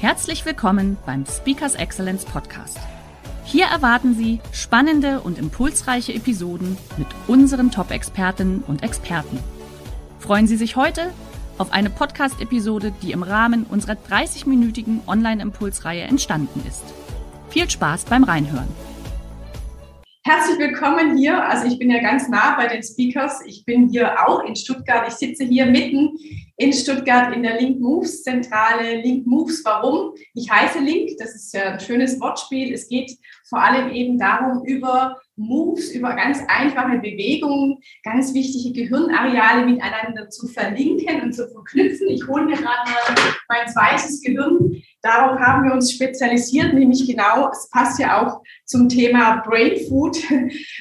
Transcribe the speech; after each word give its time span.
Herzlich 0.00 0.46
willkommen 0.46 0.96
beim 1.06 1.26
Speakers 1.26 1.74
Excellence 1.74 2.24
Podcast. 2.24 2.78
Hier 3.44 3.64
erwarten 3.64 4.14
Sie 4.14 4.38
spannende 4.52 5.20
und 5.20 5.38
impulsreiche 5.38 6.14
Episoden 6.14 6.78
mit 6.98 7.08
unseren 7.26 7.72
Top-Expertinnen 7.72 8.62
und 8.68 8.84
Experten. 8.84 9.40
Freuen 10.20 10.46
Sie 10.46 10.56
sich 10.56 10.76
heute 10.76 11.10
auf 11.58 11.72
eine 11.72 11.90
Podcast-Episode, 11.90 12.92
die 13.02 13.10
im 13.10 13.24
Rahmen 13.24 13.64
unserer 13.64 13.94
30-minütigen 13.94 15.00
Online-Impulsreihe 15.08 16.02
entstanden 16.02 16.62
ist. 16.68 16.84
Viel 17.48 17.68
Spaß 17.68 18.04
beim 18.04 18.22
Reinhören. 18.22 18.68
Herzlich 20.24 20.60
willkommen 20.60 21.16
hier. 21.16 21.42
Also 21.44 21.66
ich 21.66 21.76
bin 21.76 21.90
ja 21.90 22.00
ganz 22.00 22.28
nah 22.28 22.54
bei 22.56 22.68
den 22.68 22.84
Speakers. 22.84 23.40
Ich 23.46 23.64
bin 23.64 23.88
hier 23.88 24.14
auch 24.28 24.44
in 24.44 24.54
Stuttgart. 24.54 25.08
Ich 25.08 25.14
sitze 25.14 25.42
hier 25.42 25.66
mitten 25.66 26.16
in 26.58 26.72
Stuttgart 26.72 27.34
in 27.34 27.44
der 27.44 27.60
Link 27.60 27.80
Moves 27.80 28.24
Zentrale. 28.24 29.00
Link 29.00 29.26
Moves, 29.26 29.64
warum? 29.64 30.14
Ich 30.34 30.50
heiße 30.50 30.80
Link. 30.80 31.12
Das 31.18 31.34
ist 31.34 31.54
ja 31.54 31.72
ein 31.72 31.80
schönes 31.80 32.20
Wortspiel. 32.20 32.74
Es 32.74 32.88
geht 32.88 33.12
vor 33.48 33.62
allem 33.62 33.90
eben 33.92 34.18
darum, 34.18 34.64
über 34.64 35.16
Moves, 35.36 35.92
über 35.92 36.14
ganz 36.14 36.40
einfache 36.48 36.98
Bewegungen, 36.98 37.78
ganz 38.02 38.34
wichtige 38.34 38.72
Gehirnareale 38.72 39.66
miteinander 39.66 40.28
zu 40.30 40.48
verlinken 40.48 41.22
und 41.22 41.32
zu 41.32 41.48
verknüpfen. 41.48 42.08
Ich 42.08 42.26
hole 42.26 42.44
mir 42.44 42.56
gerade 42.56 42.90
mein 43.48 43.68
zweites 43.68 44.20
Gehirn. 44.20 44.82
Darauf 45.00 45.38
haben 45.38 45.64
wir 45.64 45.74
uns 45.74 45.92
spezialisiert, 45.92 46.74
nämlich 46.74 47.06
genau, 47.06 47.50
es 47.52 47.70
passt 47.70 48.00
ja 48.00 48.20
auch 48.20 48.42
zum 48.64 48.88
Thema 48.88 49.42
Brain 49.46 49.78
Food. 49.88 50.18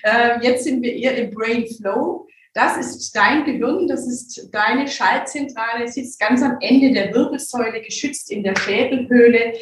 Äh, 0.04 0.40
jetzt 0.42 0.64
sind 0.64 0.82
wir 0.82 0.94
eher 0.94 1.18
im 1.18 1.32
Brain 1.32 1.66
Flow. 1.68 2.28
Das 2.58 2.76
ist 2.76 3.16
dein 3.16 3.46
Gehirn, 3.46 3.88
das 3.88 4.08
ist 4.08 4.50
deine 4.52 4.88
Schaltzentrale, 4.88 5.88
sitzt 5.88 6.20
ganz 6.20 6.42
am 6.42 6.58
Ende 6.60 6.92
der 6.92 7.14
Wirbelsäule, 7.14 7.84
geschützt 7.84 8.32
in 8.32 8.42
der 8.42 8.56
Schädelhöhle, 8.56 9.54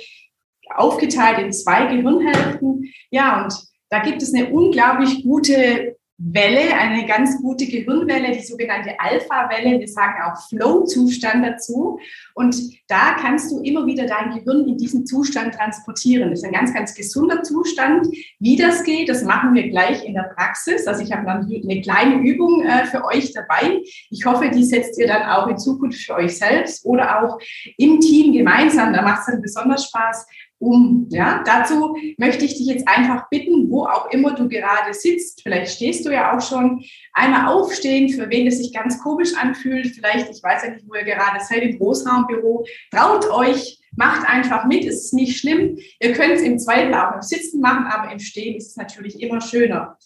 aufgeteilt 0.73 1.39
in 1.39 1.51
zwei 1.51 1.93
Gehirnhälften. 1.93 2.89
Ja, 3.09 3.43
und 3.43 3.53
da 3.89 3.99
gibt 3.99 4.21
es 4.21 4.33
eine 4.33 4.49
unglaublich 4.49 5.23
gute 5.23 5.94
Welle, 6.17 6.73
eine 6.77 7.05
ganz 7.05 7.41
gute 7.41 7.65
Gehirnwelle, 7.65 8.31
die 8.31 8.45
sogenannte 8.45 8.97
Alpha-Welle. 8.97 9.81
Wir 9.81 9.87
sagen 9.87 10.15
auch 10.23 10.47
Flow-Zustand 10.47 11.45
dazu. 11.45 11.99
Und 12.33 12.55
da 12.87 13.15
kannst 13.19 13.51
du 13.51 13.59
immer 13.61 13.85
wieder 13.85 14.05
dein 14.05 14.31
Gehirn 14.31 14.65
in 14.65 14.77
diesen 14.77 15.05
Zustand 15.05 15.55
transportieren. 15.55 16.29
Das 16.29 16.39
ist 16.39 16.45
ein 16.45 16.53
ganz, 16.53 16.73
ganz 16.73 16.95
gesunder 16.95 17.43
Zustand. 17.43 18.07
Wie 18.39 18.55
das 18.55 18.83
geht, 18.83 19.09
das 19.09 19.23
machen 19.23 19.53
wir 19.53 19.67
gleich 19.67 20.05
in 20.05 20.13
der 20.13 20.31
Praxis. 20.35 20.87
Also 20.87 21.03
ich 21.03 21.11
habe 21.11 21.25
dann 21.25 21.45
eine 21.45 21.81
kleine 21.81 22.21
Übung 22.21 22.63
äh, 22.63 22.85
für 22.85 23.03
euch 23.03 23.33
dabei. 23.33 23.81
Ich 24.09 24.25
hoffe, 24.25 24.49
die 24.49 24.63
setzt 24.63 24.97
ihr 24.97 25.07
dann 25.07 25.23
auch 25.23 25.47
in 25.47 25.57
Zukunft 25.57 25.99
für 25.99 26.15
euch 26.15 26.37
selbst 26.37 26.85
oder 26.85 27.23
auch 27.23 27.39
im 27.77 27.99
Team 27.99 28.31
gemeinsam. 28.31 28.93
Da 28.93 29.01
macht 29.01 29.21
es 29.21 29.25
dann 29.25 29.41
besonders 29.41 29.85
Spaß, 29.85 30.25
um. 30.59 31.07
Ja, 31.09 31.43
dazu 31.45 31.95
möchte 32.17 32.45
ich 32.45 32.57
dich 32.57 32.67
jetzt 32.67 32.87
einfach 32.87 33.29
bitten, 33.29 33.69
wo 33.69 33.85
auch 33.85 34.09
immer 34.11 34.33
du 34.33 34.47
gerade 34.47 34.93
sitzt, 34.93 35.41
vielleicht 35.43 35.75
stehst 35.75 36.05
du 36.05 36.11
ja 36.11 36.35
auch 36.35 36.41
schon, 36.41 36.83
einmal 37.13 37.53
aufstehen, 37.53 38.09
für 38.09 38.29
wen 38.29 38.47
es 38.47 38.57
sich 38.57 38.73
ganz 38.73 38.99
komisch 39.01 39.35
anfühlt, 39.35 39.87
vielleicht, 39.87 40.29
ich 40.29 40.41
weiß 40.41 40.63
ja 40.63 40.71
nicht, 40.71 40.85
wo 40.87 40.95
ihr 40.95 41.03
gerade 41.03 41.43
seid, 41.43 41.63
im 41.63 41.77
Großraumbüro, 41.77 42.65
traut 42.91 43.29
euch, 43.29 43.79
macht 43.95 44.27
einfach 44.27 44.65
mit, 44.65 44.85
es 44.85 45.05
ist 45.05 45.13
nicht 45.13 45.37
schlimm. 45.37 45.77
Ihr 45.99 46.13
könnt 46.13 46.33
es 46.33 46.41
im 46.41 46.59
Zweifel 46.59 46.93
auch 46.93 47.15
im 47.15 47.21
Sitzen 47.21 47.61
machen, 47.61 47.85
aber 47.87 48.11
im 48.11 48.19
Stehen 48.19 48.55
ist 48.57 48.71
es 48.71 48.75
natürlich 48.75 49.21
immer 49.21 49.41
schöner. 49.41 49.97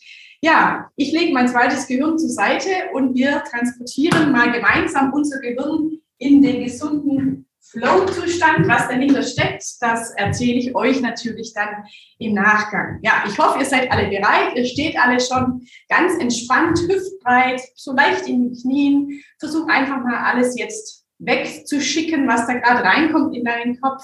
Ja, 0.42 0.90
ich 0.96 1.12
lege 1.12 1.34
mein 1.34 1.50
zweites 1.50 1.88
Gehirn 1.88 2.18
zur 2.18 2.30
Seite 2.30 2.70
und 2.94 3.16
wir 3.16 3.44
transportieren 3.50 4.32
mal 4.32 4.52
gemeinsam 4.52 5.12
unser 5.12 5.40
Gehirn 5.42 6.00
in 6.18 6.42
den 6.42 6.64
gesunden 6.64 7.49
Flow-Zustand, 7.72 8.68
was 8.68 8.88
dahinter 8.88 9.22
steckt, 9.22 9.64
das 9.80 10.12
erzähle 10.16 10.60
ich 10.60 10.76
euch 10.76 11.02
natürlich 11.02 11.54
dann 11.54 11.84
im 12.18 12.34
Nachgang. 12.34 13.00
Ja, 13.04 13.24
ich 13.28 13.38
hoffe, 13.38 13.60
ihr 13.60 13.66
seid 13.66 13.92
alle 13.92 14.10
bereit. 14.10 14.56
Ihr 14.56 14.66
steht 14.66 14.98
alle 15.00 15.20
schon 15.20 15.68
ganz 15.88 16.14
entspannt, 16.20 16.80
hüftbreit, 16.80 17.62
so 17.76 17.94
leicht 17.94 18.28
in 18.28 18.50
den 18.50 18.54
Knien. 18.60 19.22
Versuch 19.40 19.68
einfach 19.68 20.04
mal 20.04 20.18
alles 20.18 20.58
jetzt 20.58 21.06
wegzuschicken, 21.20 22.28
was 22.28 22.48
da 22.48 22.54
gerade 22.54 22.84
reinkommt 22.84 23.36
in 23.36 23.44
deinen 23.44 23.80
Kopf. 23.80 24.04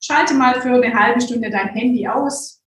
Schalte 0.00 0.34
mal 0.34 0.60
für 0.60 0.70
eine 0.70 0.94
halbe 0.94 1.20
Stunde 1.20 1.50
dein 1.50 1.68
Handy 1.68 2.08
aus. 2.08 2.62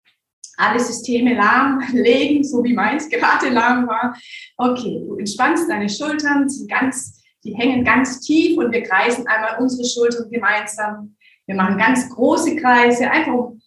Alle 0.57 0.79
Systeme 0.79 1.35
lahmlegen, 1.35 2.45
so 2.45 2.63
wie 2.63 2.75
meins 2.75 3.09
gerade 3.09 3.49
lahm 3.49 3.89
war. 3.89 4.17
Okay, 4.57 5.03
du 5.05 5.17
entspannst 5.17 5.69
deine 5.69 5.89
Schultern, 5.89 6.49
sind 6.49 6.71
ganz 6.71 7.24
die 7.45 7.55
hängen 7.55 7.85
ganz 7.85 8.21
tief 8.21 8.59
und 8.59 8.73
wir 8.73 8.83
kreisen 8.83 9.27
einmal 9.27 9.61
unsere 9.61 9.87
Schultern 9.87 10.31
gemeinsam. 10.31 11.17
Wir 11.47 11.55
machen 11.55 11.79
ganz 11.79 12.09
große 12.09 12.57
Kreise, 12.57 13.11
einfach 13.11 13.35
um 13.35 13.61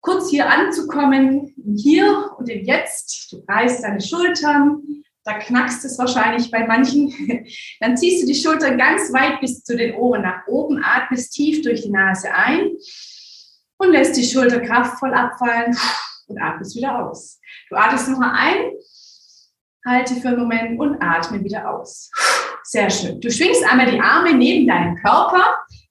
kurz 0.00 0.28
hier 0.28 0.48
anzukommen, 0.50 1.54
hier 1.76 2.30
und 2.38 2.48
im 2.50 2.64
Jetzt. 2.64 3.32
Du 3.32 3.42
kreist 3.46 3.82
deine 3.82 4.02
Schultern, 4.02 4.82
da 5.24 5.38
knackst 5.38 5.84
es 5.86 5.98
wahrscheinlich 5.98 6.50
bei 6.50 6.66
manchen. 6.66 7.46
Dann 7.80 7.96
ziehst 7.96 8.22
du 8.22 8.26
die 8.26 8.38
Schultern 8.38 8.76
ganz 8.76 9.10
weit 9.14 9.40
bis 9.40 9.64
zu 9.64 9.74
den 9.74 9.94
Ohren 9.94 10.22
nach 10.22 10.46
oben, 10.46 10.84
atmest 10.84 11.32
tief 11.32 11.62
durch 11.62 11.82
die 11.82 11.90
Nase 11.90 12.30
ein 12.32 12.72
und 13.78 13.92
lässt 13.92 14.18
die 14.18 14.24
Schulter 14.24 14.60
kraftvoll 14.60 15.14
abfallen 15.14 15.74
und 16.26 16.40
atmest 16.40 16.76
wieder 16.76 17.06
aus. 17.06 17.40
Du 17.70 17.76
atmest 17.76 18.08
nochmal 18.08 18.34
ein, 18.36 18.72
halte 19.84 20.14
für 20.16 20.28
einen 20.28 20.38
Moment 20.38 20.80
und 20.80 21.00
atme 21.02 21.42
wieder 21.44 21.70
aus. 21.70 22.10
Sehr 22.64 22.88
schön. 22.88 23.20
Du 23.20 23.30
schwingst 23.30 23.64
einmal 23.64 23.90
die 23.90 24.00
Arme 24.00 24.34
neben 24.34 24.66
deinem 24.66 24.96
Körper. 24.96 25.44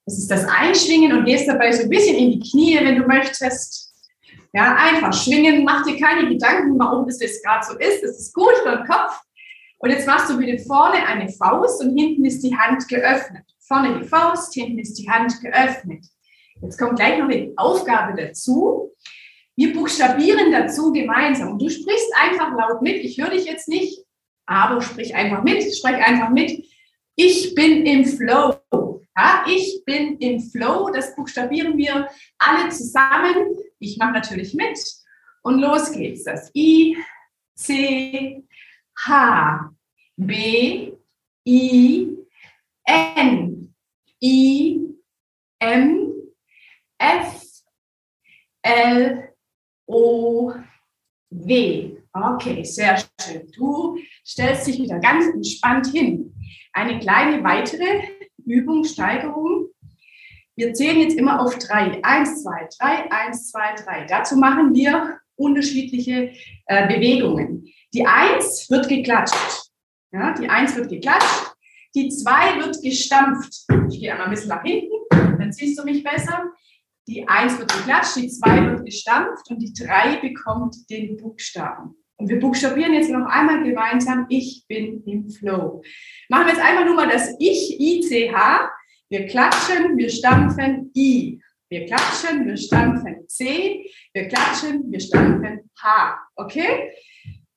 Das 0.06 0.18
ist 0.18 0.30
das 0.30 0.46
Einschwingen 0.46 1.14
und 1.14 1.26
gehst 1.26 1.48
dabei 1.48 1.72
so 1.72 1.84
ein 1.84 1.90
bisschen 1.90 2.18
in 2.18 2.32
die 2.32 2.50
Knie, 2.50 2.80
wenn 2.82 2.98
du 2.98 3.08
möchtest. 3.08 3.94
Ja, 4.54 4.76
einfach 4.76 5.14
schwingen. 5.14 5.64
Mach 5.64 5.86
dir 5.86 6.00
keine 6.00 6.28
Gedanken, 6.28 6.78
warum 6.78 7.06
das 7.06 7.20
jetzt 7.22 7.44
gerade 7.44 7.66
so 7.66 7.78
ist. 7.78 8.04
Es 8.04 8.20
ist 8.20 8.34
gut 8.34 8.54
für 8.64 8.78
den 8.78 8.86
Kopf. 8.86 9.20
Und 9.78 9.90
jetzt 9.90 10.08
machst 10.08 10.30
du 10.30 10.40
wieder 10.40 10.58
vorne 10.64 11.06
eine 11.06 11.30
Faust 11.30 11.84
und 11.84 11.98
hinten 11.98 12.26
ist 12.26 12.42
die 12.42 12.56
Hand 12.56 12.88
geöffnet. 12.88 13.44
Vorne 13.60 14.00
die 14.00 14.08
Faust, 14.08 14.54
hinten 14.54 14.80
ist 14.80 14.94
die 14.96 15.10
Hand 15.10 15.42
geöffnet. 15.42 16.06
Jetzt 16.62 16.78
kommt 16.78 16.96
gleich 16.96 17.20
noch 17.20 17.30
eine 17.30 17.52
Aufgabe 17.58 18.22
dazu. 18.22 18.92
Wir 19.56 19.74
buchstabieren 19.74 20.52
dazu 20.52 20.92
gemeinsam. 20.92 21.54
Und 21.54 21.62
du 21.62 21.70
sprichst 21.70 22.12
einfach 22.20 22.52
laut 22.58 22.82
mit. 22.82 22.98
Ich 23.04 23.22
höre 23.22 23.30
dich 23.30 23.46
jetzt 23.46 23.68
nicht, 23.68 24.04
aber 24.46 24.82
sprich 24.82 25.14
einfach 25.16 25.44
mit, 25.44 25.64
sprich 25.76 25.96
einfach 25.96 26.30
mit. 26.30 26.66
Ich 27.16 27.54
bin 27.54 27.86
im 27.86 28.06
Flow. 28.06 28.60
Ja, 29.16 29.46
ich 29.48 29.84
bin 29.86 30.18
im 30.18 30.40
Flow. 30.40 30.90
Das 30.92 31.16
buchstabieren 31.16 31.78
wir 31.78 32.10
alle 32.40 32.70
zusammen. 32.70 33.56
Ich 33.80 33.98
mache 33.98 34.14
natürlich 34.14 34.54
mit. 34.54 34.80
Und 35.44 35.60
los 35.60 35.92
geht's. 35.92 36.24
Das 36.24 36.50
I, 36.56 36.98
C, 37.56 38.44
H, 39.06 39.70
B, 40.16 40.94
I, 41.46 42.18
N, 42.86 43.76
I, 44.22 44.80
M, 45.60 46.14
F, 46.98 47.64
L, 48.64 49.33
O, 49.94 50.52
W. 51.30 51.98
Okay, 52.12 52.64
sehr 52.64 52.98
schön. 52.98 53.48
Du 53.56 53.98
stellst 54.26 54.66
dich 54.66 54.80
wieder 54.80 55.00
ganz 55.00 55.28
entspannt 55.28 55.88
hin. 55.88 56.34
Eine 56.74 57.00
kleine 57.00 57.44
weitere 57.44 58.02
Übung, 58.44 58.84
Steigerung. 58.86 59.68
Wir 60.56 60.74
zählen 60.74 61.00
jetzt 61.00 61.16
immer 61.16 61.40
auf 61.40 61.60
drei. 61.60 62.04
Eins, 62.04 62.42
zwei, 62.42 62.68
drei, 62.80 63.12
eins, 63.12 63.52
zwei, 63.52 63.76
drei. 63.76 64.06
Dazu 64.06 64.36
machen 64.36 64.74
wir 64.74 65.20
unterschiedliche 65.36 66.34
äh, 66.66 66.88
Bewegungen. 66.88 67.66
Die 67.94 68.06
Eins 68.06 68.68
wird 68.72 68.90
geklatscht. 68.90 69.70
Ja, 70.12 70.34
die 70.34 70.50
Eins 70.50 70.76
wird 70.76 70.90
geklatscht. 70.90 71.54
Die 71.96 72.10
Zwei 72.10 72.58
wird 72.60 72.82
gestampft. 72.82 73.66
Ich 73.90 74.00
gehe 74.00 74.12
einmal 74.12 74.28
ein 74.28 74.32
bisschen 74.32 74.50
nach 74.50 74.64
hinten, 74.64 74.90
dann 75.12 75.52
siehst 75.52 75.78
du 75.78 75.84
mich 75.84 76.04
besser. 76.04 76.52
Die 77.08 77.28
Eins 77.28 77.60
wird 77.60 77.74
geklatscht, 77.74 78.16
die 78.16 78.30
Zwei 78.30 78.66
wird 78.66 78.86
gestampft 78.86 79.50
und 79.50 79.60
die 79.60 79.74
Drei 79.74 80.18
bekommt 80.18 80.90
den 80.90 81.18
Buchstaben. 81.18 81.96
Und 82.18 82.30
wir 82.30 82.40
buchstabieren 82.40 82.94
jetzt 82.94 83.10
noch 83.10 83.28
einmal 83.28 83.64
gemeinsam, 83.64 84.26
ich 84.30 84.64
bin 84.68 85.04
im 85.06 85.30
Flow. 85.30 85.82
Machen 86.30 86.46
wir 86.46 86.54
jetzt 86.54 86.64
einmal 86.64 86.86
nur 86.86 86.96
mal 86.96 87.10
das 87.10 87.36
Ich, 87.40 87.80
ICH. 87.80 88.34
Wir 89.10 89.28
klatschen, 89.28 89.98
wir 89.98 90.10
stampfen 90.10 90.92
I. 90.96 91.42
Wir 91.70 91.86
klatschen, 91.86 92.46
wir 92.46 92.56
stampfen 92.56 93.28
C. 93.28 93.90
Wir 94.14 94.28
klatschen, 94.28 94.92
wir 94.92 95.00
stampfen 95.00 95.70
H. 95.82 96.18
Okay? 96.36 96.92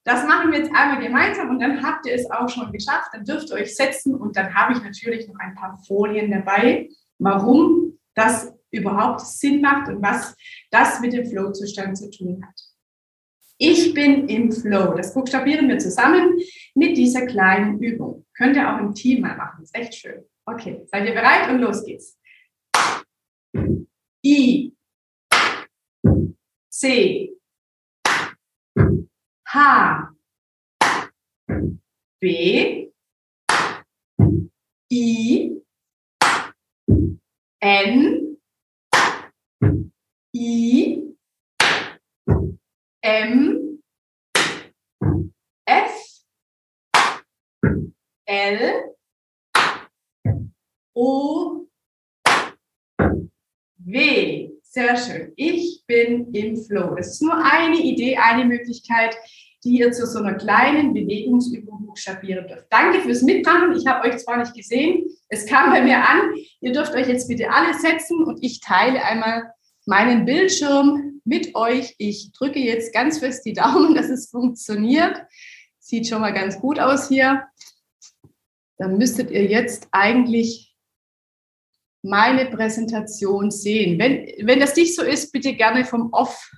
Das 0.04 0.26
machen 0.26 0.50
wir 0.50 0.60
jetzt 0.60 0.74
einmal 0.74 1.02
gemeinsam 1.02 1.50
und 1.50 1.60
dann 1.60 1.82
habt 1.82 2.06
ihr 2.06 2.14
es 2.14 2.30
auch 2.30 2.48
schon 2.48 2.72
geschafft. 2.72 3.10
Dann 3.12 3.24
dürft 3.24 3.50
ihr 3.50 3.56
euch 3.56 3.76
setzen 3.76 4.14
und 4.14 4.36
dann 4.36 4.54
habe 4.54 4.72
ich 4.72 4.82
natürlich 4.82 5.28
noch 5.28 5.36
ein 5.38 5.54
paar 5.54 5.78
Folien 5.86 6.30
dabei, 6.30 6.88
warum 7.18 7.98
das 8.14 8.55
überhaupt 8.70 9.20
Sinn 9.20 9.60
macht 9.60 9.88
und 9.88 10.02
was 10.02 10.34
das 10.70 11.00
mit 11.00 11.12
dem 11.12 11.26
Flow-Zustand 11.26 11.96
zu 11.96 12.10
tun 12.10 12.42
hat. 12.46 12.60
Ich 13.58 13.94
bin 13.94 14.28
im 14.28 14.52
Flow. 14.52 14.94
Das 14.94 15.14
buchstabieren 15.14 15.68
wir 15.68 15.78
zusammen 15.78 16.38
mit 16.74 16.96
dieser 16.96 17.24
kleinen 17.26 17.82
Übung. 17.82 18.26
Könnt 18.36 18.56
ihr 18.56 18.70
auch 18.70 18.78
im 18.78 18.94
Team 18.94 19.22
mal 19.22 19.36
machen. 19.36 19.62
ist 19.62 19.74
echt 19.74 19.94
schön. 19.94 20.24
Okay, 20.44 20.82
seid 20.86 21.08
ihr 21.08 21.14
bereit? 21.14 21.48
Und 21.50 21.60
los 21.60 21.84
geht's. 21.84 22.18
I, 24.24 24.74
C, 26.70 27.32
H 29.48 30.12
B 32.20 32.90
I 34.90 35.62
N 37.60 38.35
I 40.34 41.02
M 43.02 43.78
F 45.66 46.22
L 48.26 48.94
O 50.94 51.66
W. 53.78 54.50
Sehr 54.62 54.96
schön. 54.96 55.32
Ich 55.36 55.84
bin 55.86 56.34
im 56.34 56.56
Flow. 56.56 56.94
Das 56.96 57.12
ist 57.12 57.22
nur 57.22 57.36
eine 57.36 57.78
Idee, 57.78 58.16
eine 58.18 58.44
Möglichkeit, 58.44 59.16
die 59.64 59.78
ihr 59.78 59.90
zu 59.92 60.06
so 60.06 60.18
einer 60.18 60.34
kleinen 60.34 60.92
Bewegungsübung 60.92 61.86
buchstabieren 61.86 62.46
dürft. 62.46 62.66
Danke 62.70 63.00
fürs 63.00 63.22
Mitmachen. 63.22 63.72
Ich 63.72 63.86
habe 63.86 64.06
euch 64.06 64.18
zwar 64.18 64.36
nicht 64.38 64.54
gesehen, 64.54 65.06
es 65.28 65.46
kam 65.46 65.70
bei 65.70 65.80
mir 65.80 65.98
an. 65.98 66.34
Ihr 66.60 66.72
dürft 66.72 66.94
euch 66.94 67.08
jetzt 67.08 67.26
bitte 67.28 67.50
alle 67.50 67.74
setzen 67.74 68.22
und 68.24 68.42
ich 68.42 68.60
teile 68.60 69.02
einmal 69.02 69.52
meinen 69.86 70.24
Bildschirm 70.24 71.20
mit 71.24 71.54
euch. 71.54 71.94
Ich 71.98 72.32
drücke 72.32 72.58
jetzt 72.58 72.92
ganz 72.92 73.18
fest 73.18 73.46
die 73.46 73.54
Daumen, 73.54 73.94
dass 73.96 74.10
es 74.10 74.28
funktioniert. 74.30 75.22
Sieht 75.78 76.08
schon 76.08 76.20
mal 76.20 76.32
ganz 76.32 76.60
gut 76.60 76.78
aus 76.78 77.08
hier. 77.08 77.46
Dann 78.78 78.98
müsstet 78.98 79.30
ihr 79.30 79.46
jetzt 79.46 79.88
eigentlich 79.92 80.76
meine 82.02 82.46
Präsentation 82.46 83.50
sehen. 83.50 83.98
Wenn, 83.98 84.26
wenn 84.46 84.60
das 84.60 84.76
nicht 84.76 84.94
so 84.94 85.02
ist, 85.02 85.32
bitte 85.32 85.54
gerne 85.54 85.84
vom 85.84 86.12
Off 86.12 86.50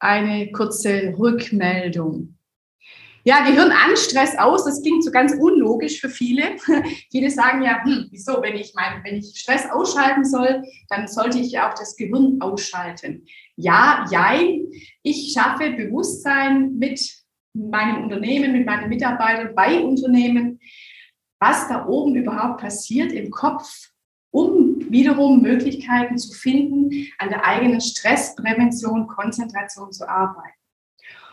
eine 0.00 0.50
kurze 0.52 1.14
Rückmeldung. 1.18 2.37
Ja, 3.24 3.44
Gehirn 3.44 3.70
an, 3.70 3.96
Stress 3.96 4.38
aus, 4.38 4.64
das 4.64 4.82
klingt 4.82 5.04
so 5.04 5.10
ganz 5.10 5.32
unlogisch 5.32 6.00
für 6.00 6.08
viele. 6.08 6.56
viele 7.10 7.30
sagen 7.30 7.62
ja, 7.62 7.82
hm, 7.82 8.06
wieso, 8.10 8.40
wenn 8.42 8.56
ich, 8.56 8.72
mein, 8.74 9.02
wenn 9.04 9.16
ich 9.16 9.38
Stress 9.38 9.68
ausschalten 9.70 10.24
soll, 10.24 10.62
dann 10.88 11.08
sollte 11.08 11.38
ich 11.38 11.52
ja 11.52 11.68
auch 11.68 11.74
das 11.74 11.96
Gehirn 11.96 12.40
ausschalten. 12.40 13.26
Ja, 13.56 14.06
jein. 14.10 14.70
Ich 15.02 15.32
schaffe 15.32 15.70
Bewusstsein 15.70 16.74
mit 16.78 17.00
meinem 17.54 18.04
Unternehmen, 18.04 18.52
mit 18.52 18.66
meinen 18.66 18.88
Mitarbeitern 18.88 19.54
bei 19.54 19.80
Unternehmen, 19.80 20.60
was 21.40 21.68
da 21.68 21.86
oben 21.86 22.14
überhaupt 22.16 22.60
passiert 22.60 23.12
im 23.12 23.30
Kopf, 23.30 23.90
um 24.30 24.78
wiederum 24.90 25.42
Möglichkeiten 25.42 26.18
zu 26.18 26.32
finden, 26.32 27.08
an 27.18 27.30
der 27.30 27.44
eigenen 27.44 27.80
Stressprävention, 27.80 29.06
Konzentration 29.06 29.92
zu 29.92 30.08
arbeiten. 30.08 30.57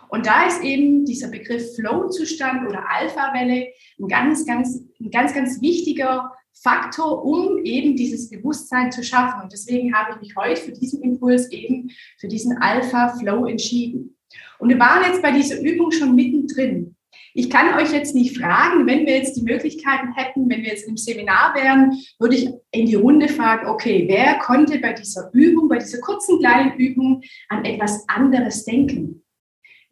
Und 0.10 0.25
da 0.25 0.48
ist 0.48 0.63
eben 0.63 1.06
dieser 1.06 1.30
Begriff 1.30 1.75
Flow-Zustand 1.75 2.68
oder 2.68 2.84
Alpha-Welle 2.90 3.68
ein 4.00 4.07
ganz, 4.07 4.46
ganz, 4.46 4.81
ein 5.00 5.12
ganz, 5.12 5.34
ganz 5.34 5.62
wichtiger 5.62 6.31
Faktor, 6.54 7.24
um 7.25 7.63
eben 7.63 7.96
dieses 7.96 8.30
Bewusstsein 8.30 8.92
zu 8.92 9.04
schaffen. 9.04 9.42
Und 9.44 9.52
deswegen 9.52 9.94
habe 9.94 10.13
ich 10.13 10.22
mich 10.22 10.36
heute 10.36 10.62
für 10.62 10.72
diesen 10.72 11.02
Impuls 11.04 11.52
eben 11.52 11.92
für 12.18 12.28
diesen 12.28 12.57
Alpha-Flow 12.57 13.46
entschieden. 13.46 14.18
Und 14.60 14.69
wir 14.69 14.80
waren 14.80 15.04
jetzt 15.06 15.22
bei 15.22 15.31
dieser 15.31 15.60
Übung 15.62 15.92
schon 15.92 16.16
mittendrin. 16.16 16.96
Ich 17.34 17.50
kann 17.50 17.78
euch 17.78 17.92
jetzt 17.92 18.16
nicht 18.16 18.38
fragen, 18.38 18.88
wenn 18.88 19.06
wir 19.06 19.18
jetzt 19.18 19.36
die 19.36 19.44
Möglichkeiten 19.44 20.13
hätten, 20.13 20.50
wenn 20.50 20.62
wir 20.62 20.69
jetzt 20.69 20.88
im 20.88 20.96
Seminar 20.96 21.54
wären, 21.54 22.00
würde 22.18 22.36
ich 22.36 22.50
in 22.72 22.86
die 22.86 22.96
Runde 22.96 23.28
fragen, 23.28 23.68
okay, 23.68 24.06
wer 24.08 24.40
konnte 24.40 24.80
bei 24.80 24.94
dieser 24.94 25.30
Übung, 25.34 25.68
bei 25.68 25.80
dieser 25.80 26.00
kurzen 26.00 26.40
kleinen 26.40 26.78
Übung 26.78 27.22
an 27.50 27.66
etwas 27.66 28.08
anderes 28.08 28.63
denken? 28.63 29.25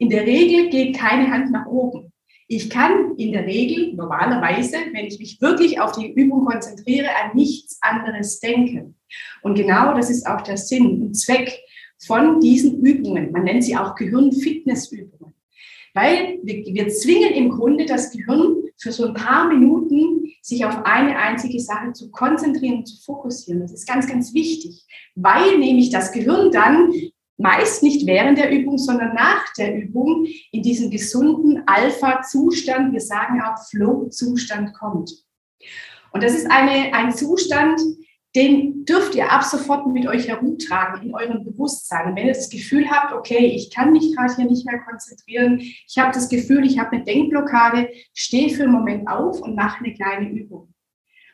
In 0.03 0.09
der 0.09 0.25
Regel 0.25 0.69
geht 0.69 0.97
keine 0.97 1.31
Hand 1.31 1.49
nach 1.51 1.65
oben. 1.65 2.11
Ich 2.49 2.69
kann 2.69 3.15
in 3.15 3.31
der 3.31 3.45
Regel 3.45 3.93
normalerweise, 3.93 4.75
wenn 4.91 5.05
ich 5.05 5.17
mich 5.17 5.39
wirklich 5.39 5.79
auf 5.79 5.93
die 5.93 6.11
Übung 6.11 6.43
konzentriere, 6.43 7.07
an 7.23 7.37
nichts 7.37 7.77
anderes 7.79 8.41
denken. 8.41 8.97
Und 9.43 9.55
genau 9.55 9.95
das 9.95 10.09
ist 10.09 10.27
auch 10.27 10.41
der 10.41 10.57
Sinn 10.57 11.01
und 11.01 11.13
Zweck 11.13 11.57
von 12.05 12.41
diesen 12.41 12.81
Übungen. 12.81 13.31
Man 13.31 13.45
nennt 13.45 13.63
sie 13.63 13.77
auch 13.77 13.95
Gehirnfitnessübungen. 13.95 15.33
Weil 15.93 16.39
wir, 16.43 16.65
wir 16.65 16.89
zwingen 16.89 17.33
im 17.33 17.49
Grunde 17.49 17.85
das 17.85 18.11
Gehirn 18.11 18.57
für 18.75 18.91
so 18.91 19.05
ein 19.05 19.13
paar 19.13 19.47
Minuten, 19.47 20.33
sich 20.41 20.65
auf 20.65 20.83
eine 20.83 21.17
einzige 21.17 21.61
Sache 21.61 21.93
zu 21.93 22.11
konzentrieren 22.11 22.79
und 22.79 22.87
zu 22.87 23.01
fokussieren. 23.01 23.61
Das 23.61 23.71
ist 23.71 23.87
ganz, 23.87 24.05
ganz 24.05 24.33
wichtig, 24.33 24.83
weil 25.15 25.59
nämlich 25.59 25.91
das 25.91 26.11
Gehirn 26.11 26.51
dann 26.51 26.91
meist 27.43 27.83
nicht 27.83 28.07
während 28.07 28.37
der 28.37 28.49
Übung, 28.51 28.77
sondern 28.77 29.13
nach 29.13 29.45
der 29.57 29.75
Übung 29.75 30.25
in 30.51 30.63
diesen 30.63 30.89
gesunden 30.89 31.61
Alpha-Zustand, 31.67 32.93
wir 32.93 33.01
sagen 33.01 33.41
auch 33.41 33.61
Flow-Zustand 33.69 34.73
kommt. 34.73 35.11
Und 36.11 36.23
das 36.23 36.33
ist 36.33 36.49
eine, 36.49 36.93
ein 36.93 37.13
Zustand, 37.13 37.79
den 38.35 38.85
dürft 38.85 39.13
ihr 39.13 39.31
ab 39.31 39.43
sofort 39.43 39.85
mit 39.87 40.07
euch 40.07 40.27
herumtragen 40.27 41.03
in 41.03 41.13
eurem 41.13 41.43
Bewusstsein. 41.43 42.15
Wenn 42.15 42.27
ihr 42.27 42.33
das 42.33 42.49
Gefühl 42.49 42.89
habt, 42.89 43.13
okay, 43.13 43.45
ich 43.45 43.69
kann 43.69 43.91
mich 43.91 44.15
gerade 44.15 44.35
hier 44.35 44.45
nicht 44.45 44.65
mehr 44.65 44.79
konzentrieren, 44.79 45.59
ich 45.59 45.97
habe 45.97 46.13
das 46.13 46.29
Gefühl, 46.29 46.65
ich 46.65 46.79
habe 46.79 46.93
eine 46.93 47.03
Denkblockade, 47.03 47.89
steh 48.13 48.49
für 48.49 48.63
einen 48.63 48.71
Moment 48.71 49.07
auf 49.07 49.41
und 49.41 49.55
mache 49.55 49.83
eine 49.83 49.93
kleine 49.93 50.29
Übung. 50.29 50.72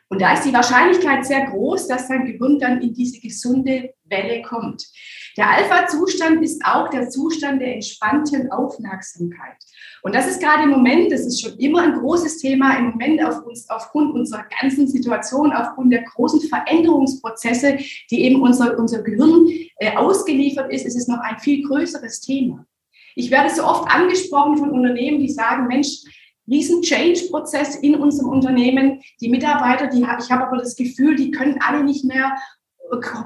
Und 0.09 0.21
da 0.21 0.33
ist 0.33 0.43
die 0.43 0.53
Wahrscheinlichkeit 0.53 1.23
sehr 1.25 1.45
groß, 1.45 1.87
dass 1.87 2.07
dein 2.07 2.25
Gehirn 2.25 2.57
dann 2.57 2.81
in 2.81 2.93
diese 2.93 3.19
gesunde 3.19 3.93
Welle 4.05 4.41
kommt. 4.41 4.87
Der 5.37 5.49
Alpha-Zustand 5.51 6.41
ist 6.43 6.65
auch 6.65 6.89
der 6.89 7.09
Zustand 7.09 7.61
der 7.61 7.75
entspannten 7.75 8.51
Aufmerksamkeit. 8.51 9.55
Und 10.01 10.15
das 10.15 10.27
ist 10.27 10.41
gerade 10.41 10.63
im 10.63 10.71
Moment, 10.71 11.11
das 11.11 11.21
ist 11.21 11.41
schon 11.41 11.57
immer 11.59 11.83
ein 11.83 11.93
großes 11.93 12.39
Thema, 12.39 12.77
im 12.77 12.89
Moment 12.89 13.23
auf 13.23 13.45
uns, 13.45 13.69
aufgrund 13.69 14.15
unserer 14.15 14.45
ganzen 14.59 14.87
Situation, 14.87 15.53
aufgrund 15.53 15.93
der 15.93 16.03
großen 16.03 16.41
Veränderungsprozesse, 16.41 17.77
die 18.09 18.23
eben 18.23 18.41
unser, 18.41 18.79
unser 18.79 19.03
Gehirn 19.03 19.47
äh, 19.77 19.95
ausgeliefert 19.95 20.73
ist, 20.73 20.85
ist 20.87 20.95
es 20.95 21.07
noch 21.07 21.19
ein 21.19 21.37
viel 21.37 21.67
größeres 21.67 22.21
Thema. 22.21 22.65
Ich 23.15 23.29
werde 23.29 23.53
so 23.53 23.63
oft 23.63 23.89
angesprochen 23.91 24.57
von 24.57 24.71
Unternehmen, 24.71 25.19
die 25.19 25.29
sagen, 25.29 25.67
Mensch, 25.67 26.03
riesen 26.49 26.81
Change-Prozess 26.81 27.75
in 27.75 27.95
unserem 27.95 28.29
Unternehmen. 28.29 29.01
Die 29.21 29.29
Mitarbeiter, 29.29 29.87
die, 29.87 30.01
ich 30.01 30.31
habe 30.31 30.47
aber 30.47 30.57
das 30.57 30.75
Gefühl, 30.75 31.15
die 31.15 31.31
können 31.31 31.59
alle 31.61 31.83
nicht 31.83 32.05
mehr 32.05 32.35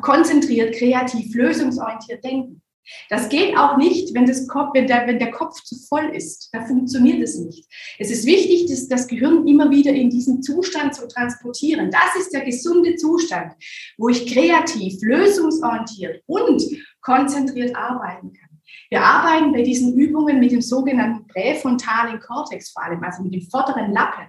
konzentriert, 0.02 0.76
kreativ, 0.76 1.34
lösungsorientiert 1.36 2.24
denken. 2.24 2.62
Das 3.10 3.30
geht 3.30 3.58
auch 3.58 3.78
nicht, 3.78 4.14
wenn, 4.14 4.26
das 4.26 4.48
Kopf, 4.48 4.72
wenn, 4.74 4.88
der, 4.88 5.08
wenn 5.08 5.20
der 5.20 5.32
Kopf 5.32 5.62
zu 5.64 5.76
voll 5.88 6.12
ist. 6.14 6.50
Da 6.52 6.66
funktioniert 6.66 7.22
es 7.22 7.40
nicht. 7.40 7.66
Es 7.98 8.12
ist 8.12 8.26
wichtig, 8.26 8.70
das, 8.70 8.88
das 8.88 9.08
Gehirn 9.08 9.48
immer 9.48 9.72
wieder 9.72 9.92
in 9.92 10.10
diesen 10.10 10.42
Zustand 10.42 10.94
zu 10.94 11.08
transportieren. 11.08 11.92
Das 11.92 12.16
ist 12.20 12.34
der 12.34 12.42
gesunde 12.42 12.96
Zustand, 12.96 13.54
wo 13.98 14.10
ich 14.10 14.32
kreativ, 14.34 15.02
lösungsorientiert 15.02 16.22
und 16.26 16.62
konzentriert 17.02 17.76
arbeiten 17.76 18.34
kann. 18.34 18.43
Wir 18.90 19.02
arbeiten 19.02 19.52
bei 19.52 19.62
diesen 19.62 19.94
Übungen 19.96 20.40
mit 20.40 20.52
dem 20.52 20.62
sogenannten 20.62 21.28
präfrontalen 21.28 22.20
Kortex 22.20 22.72
vor 22.72 22.84
allem, 22.84 23.04
also 23.04 23.24
mit 23.24 23.34
dem 23.34 23.42
vorderen 23.50 23.92
Lappen. 23.92 24.26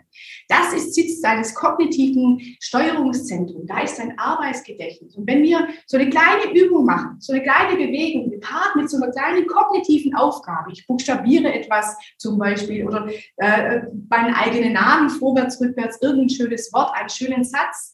Das 0.48 0.72
ist 0.72 0.94
Sitz 0.94 1.20
deines 1.20 1.54
kognitiven 1.54 2.40
Steuerungszentrums. 2.60 3.66
Da 3.66 3.80
ist 3.80 3.98
dein 3.98 4.18
Arbeitsgedächtnis. 4.18 5.16
Und 5.16 5.26
wenn 5.26 5.42
wir 5.42 5.68
so 5.86 5.96
eine 5.96 6.08
kleine 6.08 6.52
Übung 6.54 6.84
machen, 6.84 7.16
so 7.20 7.32
eine 7.32 7.42
kleine 7.42 7.76
Bewegung, 7.76 8.30
gepaart 8.30 8.76
mit 8.76 8.90
so 8.90 8.96
einer 8.96 9.10
kleinen 9.12 9.46
kognitiven 9.46 10.14
Aufgabe, 10.14 10.72
ich 10.72 10.86
buchstabiere 10.86 11.52
etwas 11.52 11.96
zum 12.18 12.38
Beispiel 12.38 12.86
oder 12.86 13.08
äh, 13.36 13.82
meinen 14.08 14.34
eigenen 14.34 14.72
Namen 14.74 15.10
vorwärts, 15.10 15.60
rückwärts, 15.60 15.98
irgendein 16.00 16.30
schönes 16.30 16.72
Wort, 16.72 16.94
einen 16.94 17.08
schönen 17.08 17.44
Satz, 17.44 17.92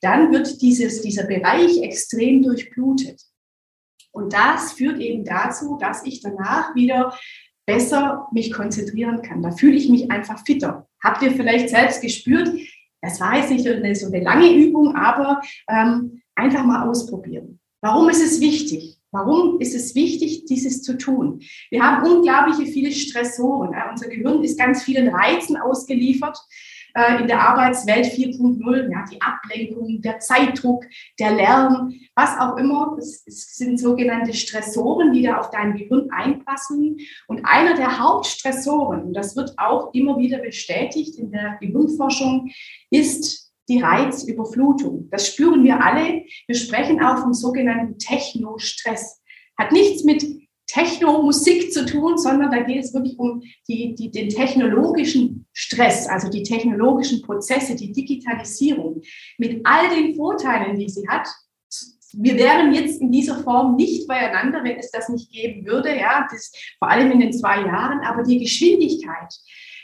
dann 0.00 0.32
wird 0.32 0.60
dieses, 0.62 1.02
dieser 1.02 1.24
Bereich 1.24 1.82
extrem 1.82 2.42
durchblutet. 2.42 3.20
Und 4.12 4.32
das 4.32 4.72
führt 4.72 4.98
eben 4.98 5.24
dazu, 5.24 5.78
dass 5.80 6.04
ich 6.04 6.20
danach 6.20 6.74
wieder 6.74 7.14
besser 7.66 8.26
mich 8.32 8.52
konzentrieren 8.52 9.22
kann. 9.22 9.42
Da 9.42 9.52
fühle 9.52 9.76
ich 9.76 9.88
mich 9.88 10.10
einfach 10.10 10.44
fitter. 10.44 10.88
Habt 11.02 11.22
ihr 11.22 11.32
vielleicht 11.32 11.68
selbst 11.68 12.02
gespürt, 12.02 12.50
Das 13.02 13.20
war 13.20 13.36
jetzt 13.36 13.50
nicht 13.50 13.64
so 13.64 13.70
eine, 13.70 14.24
lange 14.24 14.52
Übung, 14.52 14.94
aber 14.94 15.40
ähm, 15.68 16.20
einfach 16.34 16.64
mal 16.64 16.88
ausprobieren. 16.88 17.60
Warum 17.80 18.10
ist 18.10 18.22
es 18.22 18.40
wichtig? 18.40 18.98
Warum 19.10 19.58
ist 19.58 19.74
es 19.74 19.94
wichtig, 19.94 20.44
dieses 20.44 20.82
zu 20.82 20.96
tun? 20.96 21.40
Wir 21.70 21.82
haben 21.82 22.06
unglaubliche 22.06 22.70
viele 22.70 22.92
Stressoren. 22.92 23.74
Unser 23.90 24.08
Gehirn 24.08 24.42
ist 24.44 24.58
ganz 24.58 24.82
vielen 24.82 25.08
Reizen 25.08 25.56
ausgeliefert 25.56 26.38
in 27.20 27.26
der 27.26 27.40
Arbeitswelt 27.40 28.06
4.0, 28.06 28.90
ja, 28.90 29.04
die 29.10 29.20
Ablenkung, 29.20 30.00
der 30.02 30.18
Zeitdruck, 30.18 30.84
der 31.18 31.32
Lärm, 31.34 31.94
was 32.14 32.38
auch 32.38 32.56
immer. 32.56 32.96
Es 32.98 33.24
sind 33.56 33.78
sogenannte 33.78 34.34
Stressoren, 34.34 35.12
die 35.12 35.22
da 35.22 35.38
auf 35.38 35.50
dein 35.50 35.76
Gehirn 35.76 36.10
einpassen. 36.10 36.98
Und 37.26 37.44
einer 37.44 37.74
der 37.74 37.98
Hauptstressoren, 37.98 39.04
und 39.04 39.14
das 39.14 39.36
wird 39.36 39.54
auch 39.58 39.92
immer 39.94 40.18
wieder 40.18 40.38
bestätigt 40.38 41.16
in 41.16 41.30
der 41.30 41.58
Gehirnforschung, 41.60 42.50
ist 42.90 43.52
die 43.68 43.80
Reizüberflutung. 43.80 45.08
Das 45.10 45.28
spüren 45.28 45.62
wir 45.62 45.84
alle. 45.84 46.24
Wir 46.46 46.56
sprechen 46.56 47.02
auch 47.02 47.18
vom 47.18 47.32
sogenannten 47.32 47.98
Technostress. 47.98 49.22
Hat 49.56 49.72
nichts 49.72 50.02
mit 50.02 50.24
Techno-Musik 50.70 51.72
zu 51.72 51.84
tun, 51.84 52.16
sondern 52.16 52.50
da 52.50 52.60
geht 52.60 52.84
es 52.84 52.94
wirklich 52.94 53.18
um 53.18 53.42
die, 53.68 53.94
die, 53.94 54.10
den 54.10 54.28
technologischen 54.28 55.46
Stress, 55.52 56.06
also 56.06 56.30
die 56.30 56.44
technologischen 56.44 57.22
Prozesse, 57.22 57.74
die 57.74 57.92
Digitalisierung 57.92 59.02
mit 59.38 59.60
all 59.64 59.90
den 59.90 60.14
Vorteilen, 60.14 60.78
die 60.78 60.88
sie 60.88 61.08
hat. 61.08 61.28
Wir 62.12 62.36
wären 62.36 62.72
jetzt 62.72 63.00
in 63.00 63.10
dieser 63.10 63.42
Form 63.42 63.76
nicht 63.76 64.06
beieinander, 64.06 64.62
wenn 64.62 64.78
es 64.78 64.90
das 64.90 65.08
nicht 65.08 65.30
geben 65.32 65.66
würde, 65.66 65.96
ja, 65.96 66.26
das, 66.30 66.52
vor 66.78 66.88
allem 66.88 67.10
in 67.12 67.20
den 67.20 67.32
zwei 67.32 67.60
Jahren, 67.60 68.00
aber 68.00 68.22
die 68.22 68.38
Geschwindigkeit, 68.38 69.32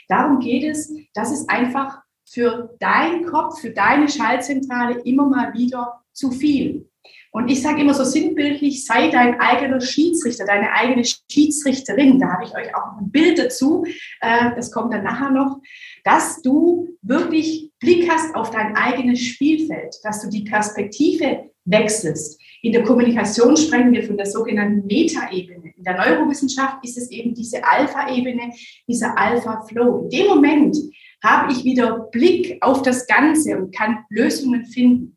darum 0.07 0.39
geht 0.39 0.63
es, 0.63 0.93
dass 1.13 1.31
es 1.31 1.47
einfach 1.49 1.99
für 2.29 2.75
deinen 2.79 3.25
Kopf, 3.25 3.59
für 3.61 3.71
deine 3.71 4.09
Schaltzentrale 4.09 5.01
immer 5.01 5.27
mal 5.27 5.53
wieder 5.53 6.01
zu 6.11 6.31
viel. 6.31 6.89
Und 7.31 7.49
ich 7.49 7.61
sage 7.61 7.81
immer 7.81 7.93
so 7.93 8.03
sinnbildlich, 8.03 8.85
sei 8.85 9.09
dein 9.09 9.39
eigener 9.39 9.79
Schiedsrichter, 9.81 10.45
deine 10.45 10.71
eigene 10.71 11.03
Schiedsrichterin. 11.05 12.19
Da 12.19 12.33
habe 12.33 12.45
ich 12.45 12.55
euch 12.55 12.73
auch 12.75 12.97
ein 12.99 13.11
Bild 13.11 13.37
dazu, 13.37 13.85
äh, 14.21 14.55
das 14.55 14.71
kommt 14.71 14.93
dann 14.93 15.03
nachher 15.03 15.31
noch, 15.31 15.59
dass 16.03 16.41
du 16.41 16.87
wirklich 17.01 17.71
Blick 17.79 18.09
hast 18.09 18.33
auf 18.33 18.49
dein 18.49 18.75
eigenes 18.75 19.21
Spielfeld, 19.21 19.95
dass 20.03 20.21
du 20.21 20.29
die 20.29 20.45
Perspektive 20.45 21.51
wechselst. 21.65 22.41
In 22.61 22.71
der 22.71 22.83
Kommunikation 22.83 23.55
sprechen 23.55 23.91
wir 23.91 24.03
von 24.03 24.17
der 24.17 24.25
sogenannten 24.25 24.87
Meta-Ebene. 24.87 25.73
In 25.75 25.83
der 25.83 25.97
Neurowissenschaft 25.97 26.77
ist 26.83 26.97
es 26.97 27.11
eben 27.11 27.35
diese 27.35 27.63
Alpha-Ebene, 27.63 28.51
dieser 28.87 29.17
Alpha-Flow. 29.17 30.03
In 30.03 30.09
dem 30.09 30.27
Moment 30.27 30.77
habe 31.23 31.51
ich 31.51 31.63
wieder 31.63 32.07
Blick 32.11 32.57
auf 32.61 32.81
das 32.81 33.05
Ganze 33.05 33.57
und 33.57 33.75
kann 33.75 34.05
Lösungen 34.09 34.65
finden 34.65 35.16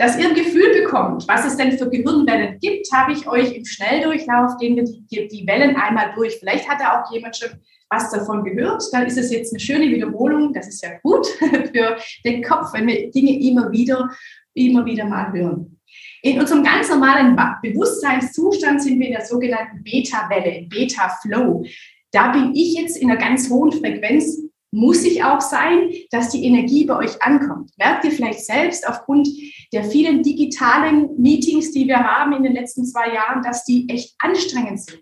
dass 0.00 0.18
ihr 0.18 0.28
ein 0.28 0.34
Gefühl 0.34 0.82
bekommt, 0.82 1.28
was 1.28 1.44
es 1.44 1.58
denn 1.58 1.76
für 1.76 1.90
Gehirnwellen 1.90 2.58
gibt, 2.58 2.90
habe 2.90 3.12
ich 3.12 3.28
euch 3.28 3.54
im 3.54 3.66
Schnelldurchlauf, 3.66 4.56
gehen 4.56 4.74
wir 4.76 4.84
die, 4.84 5.28
die 5.28 5.46
Wellen 5.46 5.76
einmal 5.76 6.14
durch. 6.14 6.38
Vielleicht 6.38 6.66
hat 6.66 6.80
da 6.80 7.02
auch 7.02 7.12
jemand 7.12 7.36
schon 7.36 7.50
was 7.90 8.10
davon 8.10 8.42
gehört. 8.42 8.82
Dann 8.92 9.04
ist 9.04 9.18
es 9.18 9.30
jetzt 9.30 9.52
eine 9.52 9.60
schöne 9.60 9.90
Wiederholung. 9.94 10.54
Das 10.54 10.68
ist 10.68 10.82
ja 10.82 10.92
gut 11.02 11.26
für 11.72 11.98
den 12.24 12.42
Kopf, 12.42 12.72
wenn 12.72 12.86
wir 12.86 13.10
Dinge 13.10 13.38
immer 13.42 13.70
wieder, 13.70 14.08
immer 14.54 14.86
wieder 14.86 15.04
mal 15.04 15.30
hören. 15.34 15.78
In 16.22 16.40
unserem 16.40 16.64
ganz 16.64 16.88
normalen 16.88 17.38
Bewusstseinszustand 17.62 18.82
sind 18.82 18.98
wir 18.98 19.08
in 19.08 19.12
der 19.12 19.26
sogenannten 19.26 19.82
Beta-Welle, 19.82 20.66
Beta-Flow. 20.66 21.66
Da 22.10 22.32
bin 22.32 22.54
ich 22.54 22.74
jetzt 22.74 22.96
in 22.96 23.10
einer 23.10 23.20
ganz 23.20 23.50
hohen 23.50 23.72
Frequenz 23.72 24.49
muss 24.72 25.04
ich 25.04 25.24
auch 25.24 25.40
sein, 25.40 25.90
dass 26.10 26.30
die 26.30 26.44
Energie 26.44 26.84
bei 26.84 26.96
euch 26.96 27.20
ankommt. 27.22 27.72
Merkt 27.76 28.04
ihr 28.04 28.12
vielleicht 28.12 28.44
selbst 28.44 28.86
aufgrund 28.86 29.28
der 29.72 29.84
vielen 29.84 30.22
digitalen 30.22 31.10
Meetings, 31.18 31.72
die 31.72 31.86
wir 31.86 31.98
haben 31.98 32.32
in 32.32 32.42
den 32.42 32.52
letzten 32.52 32.84
zwei 32.84 33.12
Jahren, 33.12 33.42
dass 33.42 33.64
die 33.64 33.88
echt 33.88 34.14
anstrengend 34.18 34.80
sind. 34.80 35.00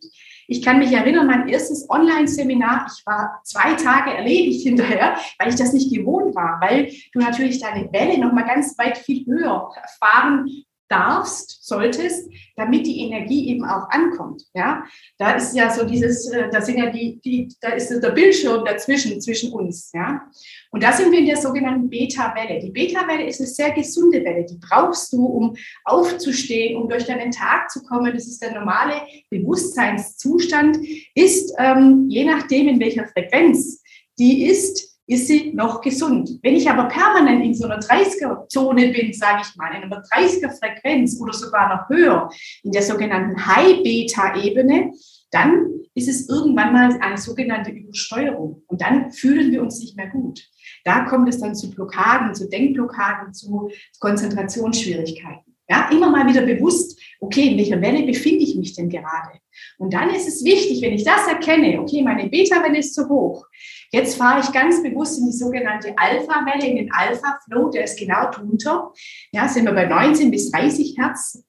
Ich 0.51 0.63
kann 0.63 0.79
mich 0.79 0.93
erinnern, 0.93 1.27
mein 1.27 1.47
erstes 1.47 1.91
Online-Seminar, 1.91 2.87
ich 2.91 3.05
war 3.05 3.41
zwei 3.45 3.75
Tage 3.75 4.15
erledigt 4.15 4.67
hinterher, 4.67 5.19
weil 5.39 5.51
ich 5.51 5.57
das 5.57 5.75
nicht 5.75 5.93
gewohnt 5.93 6.35
war, 6.35 6.59
weil 6.63 6.91
du 7.13 7.19
natürlich 7.19 7.61
deine 7.61 7.93
Welle 7.93 8.19
noch 8.19 8.33
mal 8.33 8.47
ganz 8.47 8.77
weit 8.79 8.97
viel 8.97 9.27
höher 9.27 9.69
fahren 10.01 10.47
darfst, 10.89 11.65
solltest, 11.65 12.31
damit 12.57 12.87
die 12.87 13.01
Energie 13.01 13.49
eben 13.49 13.65
auch 13.65 13.89
ankommt. 13.91 14.43
Ja, 14.55 14.85
da 15.19 15.33
ist 15.33 15.55
ja 15.55 15.71
so 15.71 15.85
dieses, 15.85 16.31
äh, 16.31 16.49
da 16.51 16.61
sind 16.61 16.79
ja 16.79 16.91
die, 16.91 17.21
die, 17.25 17.49
da 17.61 17.71
ist 17.71 17.91
der 17.91 18.11
Bildschirm 18.11 18.65
dazwischen, 18.65 19.21
zwischen 19.21 19.53
uns. 19.53 19.91
Ja, 19.93 20.23
und 20.71 20.83
da 20.83 20.93
sind 20.93 21.13
wir 21.13 21.19
in 21.19 21.27
der 21.27 21.37
sogenannten 21.37 21.89
Beta-Welle. 21.89 22.61
Die 22.61 22.71
Beta-Welle 22.71 23.27
ist 23.27 23.41
eine 23.41 23.49
sehr 23.49 23.71
gesunde 23.73 24.25
Welle. 24.25 24.45
Die 24.45 24.59
brauchst 24.59 25.13
du, 25.13 25.25
um 25.25 25.57
aufzustehen, 25.85 26.81
um 26.81 26.89
durch 26.89 27.05
deinen 27.05 27.31
Tag 27.31 27.71
zu 27.71 27.83
kommen. 27.83 28.13
Das 28.13 28.27
ist 28.27 28.43
der 28.43 28.53
normale 28.53 29.03
Bewusstseinszustand. 29.31 30.79
Ist 31.15 31.55
ähm, 31.59 32.07
je 32.09 32.25
nachdem, 32.25 32.69
in 32.69 32.81
welcher 32.81 33.07
Frequenz 33.07 33.83
die 34.19 34.47
ist, 34.47 34.88
ist 35.09 35.27
sie 35.27 35.53
noch 35.55 35.81
gesund. 35.81 36.39
Wenn 36.43 36.55
ich 36.55 36.71
aber 36.71 36.85
permanent 36.85 37.43
in 37.43 37.55
so 37.55 37.65
einer 37.65 37.81
30er-Zone 37.81 38.89
bin, 38.89 39.13
sage 39.15 39.43
ich 39.43 39.57
mal, 39.57 39.75
in 39.75 39.83
einer 39.83 40.03
30er-Frequenz 40.03 41.19
oder 41.21 41.33
sogar 41.33 41.75
noch 41.75 41.89
höher, 41.89 42.31
in 42.63 42.73
der 42.73 42.83
sogenannten 42.83 43.47
High-Beta-Ebene, 43.47 44.93
dann 45.31 45.67
ist 45.95 46.09
es 46.09 46.29
irgendwann 46.29 46.75
mal 46.75 46.99
eine 47.01 47.17
sogenannte 47.17 47.71
Übersteuerung. 47.71 48.63
Und 48.67 48.83
dann 48.83 49.11
fühlen 49.11 49.51
wir 49.51 49.63
uns 49.63 49.81
nicht 49.81 49.97
mehr 49.97 50.09
gut. 50.09 50.47
Da 50.85 51.07
kommt 51.07 51.29
es 51.29 51.41
dann 51.41 51.55
zu 51.55 51.71
Blockaden, 51.71 52.35
zu 52.35 52.49
Denkblockaden, 52.49 53.33
zu 53.33 53.71
Konzentrationsschwierigkeiten. 54.01 55.48
Ja, 55.69 55.91
immer 55.91 56.11
mal 56.11 56.27
wieder 56.27 56.43
bewusst, 56.43 56.99
okay, 57.21 57.49
in 57.49 57.59
welcher 57.59 57.81
Welle 57.81 58.05
befinde 58.05 58.45
ich 58.45 58.57
mich 58.57 58.75
denn 58.75 58.89
gerade? 58.89 59.39
Und 59.77 59.93
dann 59.93 60.11
ist 60.15 60.27
es 60.27 60.43
wichtig, 60.43 60.81
wenn 60.81 60.95
ich 60.95 61.05
das 61.05 61.27
erkenne, 61.27 61.81
okay, 61.81 62.03
meine 62.03 62.29
Beta-Welle 62.29 62.79
ist 62.79 62.95
zu 62.95 63.09
hoch. 63.09 63.45
Jetzt 63.91 64.17
fahre 64.17 64.41
ich 64.41 64.53
ganz 64.53 64.83
bewusst 64.83 65.19
in 65.19 65.27
die 65.27 65.33
sogenannte 65.33 65.93
Alpha-Welle, 65.97 66.67
in 66.67 66.77
den 66.77 66.93
Alpha-Flow, 66.93 67.71
der 67.71 67.85
ist 67.85 67.99
genau 67.99 68.31
drunter. 68.31 68.93
Ja, 69.33 69.47
sind 69.49 69.67
wir 69.67 69.73
bei 69.73 69.87
19 69.87 70.31
bis 70.31 70.51
30 70.51 70.97
Hertz. 70.99 71.45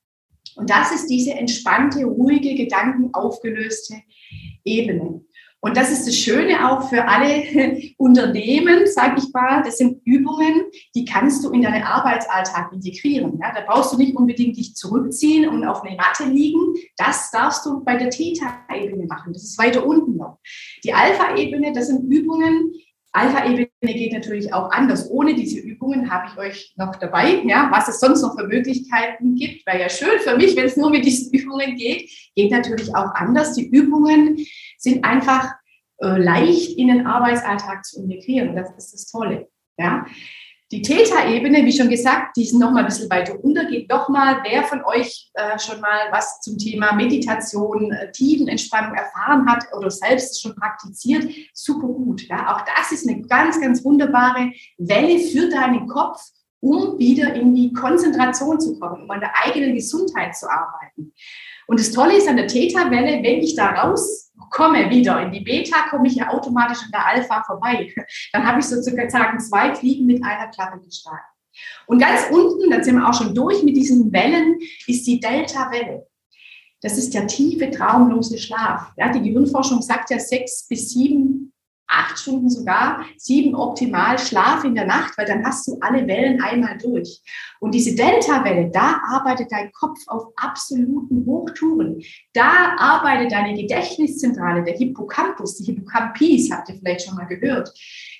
Und 0.55 0.69
das 0.69 0.91
ist 0.91 1.07
diese 1.07 1.31
entspannte, 1.31 2.03
ruhige, 2.03 2.55
gedankenaufgelöste 2.55 3.95
Ebene. 4.65 5.21
Und 5.61 5.75
das 5.75 5.91
ist 5.91 6.07
das 6.07 6.15
Schöne 6.15 6.69
auch 6.69 6.89
für 6.89 7.05
alle 7.05 7.43
Unternehmen, 7.97 8.87
sage 8.87 9.15
ich 9.19 9.33
mal. 9.33 9.61
Das 9.63 9.77
sind 9.77 10.01
Übungen, 10.05 10.63
die 10.95 11.03
kannst 11.03 11.43
du 11.43 11.51
in 11.51 11.61
deinen 11.61 11.83
Arbeitsalltag 11.83 12.71
integrieren. 12.71 13.39
Ja, 13.41 13.53
da 13.53 13.61
brauchst 13.67 13.91
du 13.93 13.97
nicht 13.97 14.15
unbedingt 14.15 14.55
dich 14.55 14.75
zurückziehen 14.75 15.49
und 15.49 15.65
auf 15.65 15.83
eine 15.83 15.97
Matte 15.97 16.25
liegen. 16.25 16.75
Das 16.97 17.31
darfst 17.31 17.65
du 17.65 17.83
bei 17.83 17.97
der 17.97 18.09
Theta-Ebene 18.09 19.05
machen. 19.07 19.33
Das 19.33 19.43
ist 19.43 19.57
weiter 19.57 19.85
unten 19.85 20.15
noch. 20.15 20.39
Die 20.83 20.93
Alpha-Ebene, 20.93 21.73
das 21.73 21.87
sind 21.87 22.09
Übungen. 22.09 22.73
Alpha-Ebene 23.11 23.69
geht 23.81 24.13
natürlich 24.13 24.53
auch 24.53 24.71
anders. 24.71 25.09
Ohne 25.09 25.33
diese 25.33 25.59
Übungen 25.59 26.11
habe 26.11 26.27
ich 26.31 26.37
euch 26.37 26.73
noch 26.77 26.95
dabei, 26.97 27.41
ja, 27.43 27.69
was 27.71 27.87
es 27.87 27.99
sonst 27.99 28.21
noch 28.21 28.37
für 28.37 28.47
Möglichkeiten 28.47 29.35
gibt. 29.35 29.65
Wäre 29.65 29.81
ja 29.81 29.89
schön 29.89 30.19
für 30.19 30.37
mich, 30.37 30.55
wenn 30.55 30.65
es 30.65 30.77
nur 30.77 30.91
mit 30.91 31.05
diesen 31.05 31.31
Übungen 31.33 31.75
geht. 31.75 32.09
Geht 32.35 32.51
natürlich 32.51 32.95
auch 32.95 33.13
anders. 33.15 33.55
Die 33.55 33.67
Übungen 33.67 34.37
sind 34.77 35.03
einfach 35.03 35.53
äh, 36.01 36.17
leicht 36.17 36.77
in 36.77 36.87
den 36.87 37.07
Arbeitsalltag 37.07 37.83
zu 37.83 38.03
integrieren. 38.03 38.55
Das 38.55 38.69
ist 38.77 38.93
das 38.93 39.07
Tolle. 39.07 39.49
Ja. 39.77 40.05
Die 40.71 40.83
Theta-Ebene, 40.83 41.65
wie 41.65 41.71
schon 41.71 41.89
gesagt, 41.89 42.37
die 42.37 42.43
ist 42.43 42.53
noch 42.53 42.71
mal 42.71 42.81
ein 42.81 42.85
bisschen 42.85 43.09
weiter 43.09 43.43
unter. 43.43 43.65
Geht 43.65 43.91
doch 43.91 44.07
mal, 44.07 44.41
wer 44.43 44.63
von 44.63 44.83
euch 44.83 45.31
äh, 45.33 45.57
schon 45.57 45.81
mal 45.81 46.11
was 46.11 46.41
zum 46.41 46.59
Thema 46.59 46.93
Meditation, 46.93 47.91
äh, 47.91 48.11
Tiefenentspannung 48.11 48.93
erfahren 48.95 49.49
hat 49.49 49.65
oder 49.75 49.89
selbst 49.89 50.39
schon 50.39 50.53
praktiziert, 50.55 51.27
super 51.55 51.87
gut. 51.87 52.21
Ja. 52.27 52.55
Auch 52.55 52.61
das 52.77 52.91
ist 52.91 53.09
eine 53.09 53.21
ganz, 53.23 53.59
ganz 53.59 53.83
wunderbare 53.83 54.51
Welle 54.77 55.17
für 55.17 55.49
deinen 55.49 55.87
Kopf, 55.87 56.21
um 56.59 56.99
wieder 56.99 57.33
in 57.33 57.55
die 57.55 57.73
Konzentration 57.73 58.59
zu 58.59 58.77
kommen, 58.79 59.03
um 59.03 59.09
an 59.09 59.21
der 59.21 59.31
eigenen 59.43 59.73
Gesundheit 59.73 60.35
zu 60.35 60.47
arbeiten. 60.51 61.13
Und 61.69 61.79
das 61.79 61.91
Tolle 61.91 62.17
ist 62.17 62.27
an 62.27 62.35
der 62.35 62.47
Theta-Welle, 62.47 63.21
wenn 63.21 63.43
ich 63.43 63.53
da 63.53 63.69
rauskomme 63.69 64.89
wieder 64.89 65.21
in 65.21 65.31
die 65.31 65.41
Beta, 65.41 65.87
komme 65.91 66.07
ich 66.07 66.15
ja 66.15 66.29
automatisch 66.29 66.79
an 66.83 66.91
der 66.91 67.05
Alpha 67.05 67.43
vorbei. 67.43 67.93
Dann 68.33 68.43
habe 68.43 68.59
ich 68.59 68.65
sozusagen 68.65 69.39
zwei 69.39 69.75
Fliegen 69.75 70.07
mit 70.07 70.23
einer 70.23 70.47
Klappe 70.47 70.79
geschlagen. 70.79 71.27
Und 71.85 71.99
ganz 71.99 72.21
unten, 72.31 72.71
da 72.71 72.83
sind 72.83 72.95
wir 72.95 73.07
auch 73.07 73.13
schon 73.13 73.35
durch 73.35 73.61
mit 73.61 73.77
diesen 73.77 74.11
Wellen, 74.11 74.57
ist 74.87 75.05
die 75.05 75.19
Delta-Welle. 75.19 76.07
Das 76.81 76.97
ist 76.97 77.13
der 77.13 77.27
tiefe, 77.27 77.69
traumlose 77.69 78.39
Schlaf. 78.39 78.91
Ja, 78.97 79.11
die 79.11 79.21
Gehirnforschung 79.21 79.83
sagt 79.83 80.09
ja 80.09 80.17
sechs 80.17 80.67
bis 80.67 80.89
sieben 80.89 81.38
acht 81.89 82.19
Stunden 82.19 82.49
sogar, 82.49 83.05
sieben 83.17 83.55
optimal 83.55 84.17
Schlaf 84.17 84.63
in 84.63 84.75
der 84.75 84.85
Nacht, 84.85 85.17
weil 85.17 85.25
dann 85.25 85.43
hast 85.45 85.67
du 85.67 85.77
alle 85.81 86.07
Wellen 86.07 86.41
einmal 86.41 86.77
durch. 86.77 87.21
Und 87.59 87.73
diese 87.73 87.95
Delta-Welle, 87.95 88.69
da 88.71 89.01
arbeitet 89.09 89.51
dein 89.51 89.71
Kopf 89.71 89.99
auf 90.07 90.27
absoluten 90.35 91.25
Hochtouren. 91.25 92.01
Da 92.33 92.75
arbeitet 92.77 93.31
deine 93.31 93.59
Gedächtniszentrale, 93.59 94.63
der 94.63 94.75
Hippocampus, 94.75 95.57
die 95.57 95.65
Hippocampis, 95.65 96.51
habt 96.51 96.69
ihr 96.69 96.75
vielleicht 96.75 97.05
schon 97.05 97.15
mal 97.15 97.25
gehört. 97.25 97.71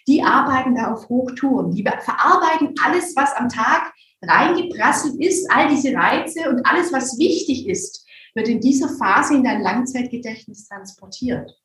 Die 0.07 0.23
arbeiten 0.23 0.75
da 0.75 0.91
auf 0.91 1.07
Hochtouren. 1.07 1.71
Die 1.71 1.83
verarbeiten 1.83 2.73
alles, 2.83 3.15
was 3.15 3.33
am 3.33 3.47
Tag 3.47 3.93
reingeprasselt 4.21 5.15
ist, 5.19 5.49
all 5.51 5.69
diese 5.69 5.93
Reize 5.93 6.49
und 6.49 6.65
alles, 6.65 6.91
was 6.91 7.17
wichtig 7.19 7.67
ist, 7.67 8.05
wird 8.35 8.47
in 8.47 8.59
dieser 8.59 8.89
Phase 8.89 9.35
in 9.35 9.43
dein 9.43 9.61
Langzeitgedächtnis 9.61 10.67
transportiert. 10.67 11.58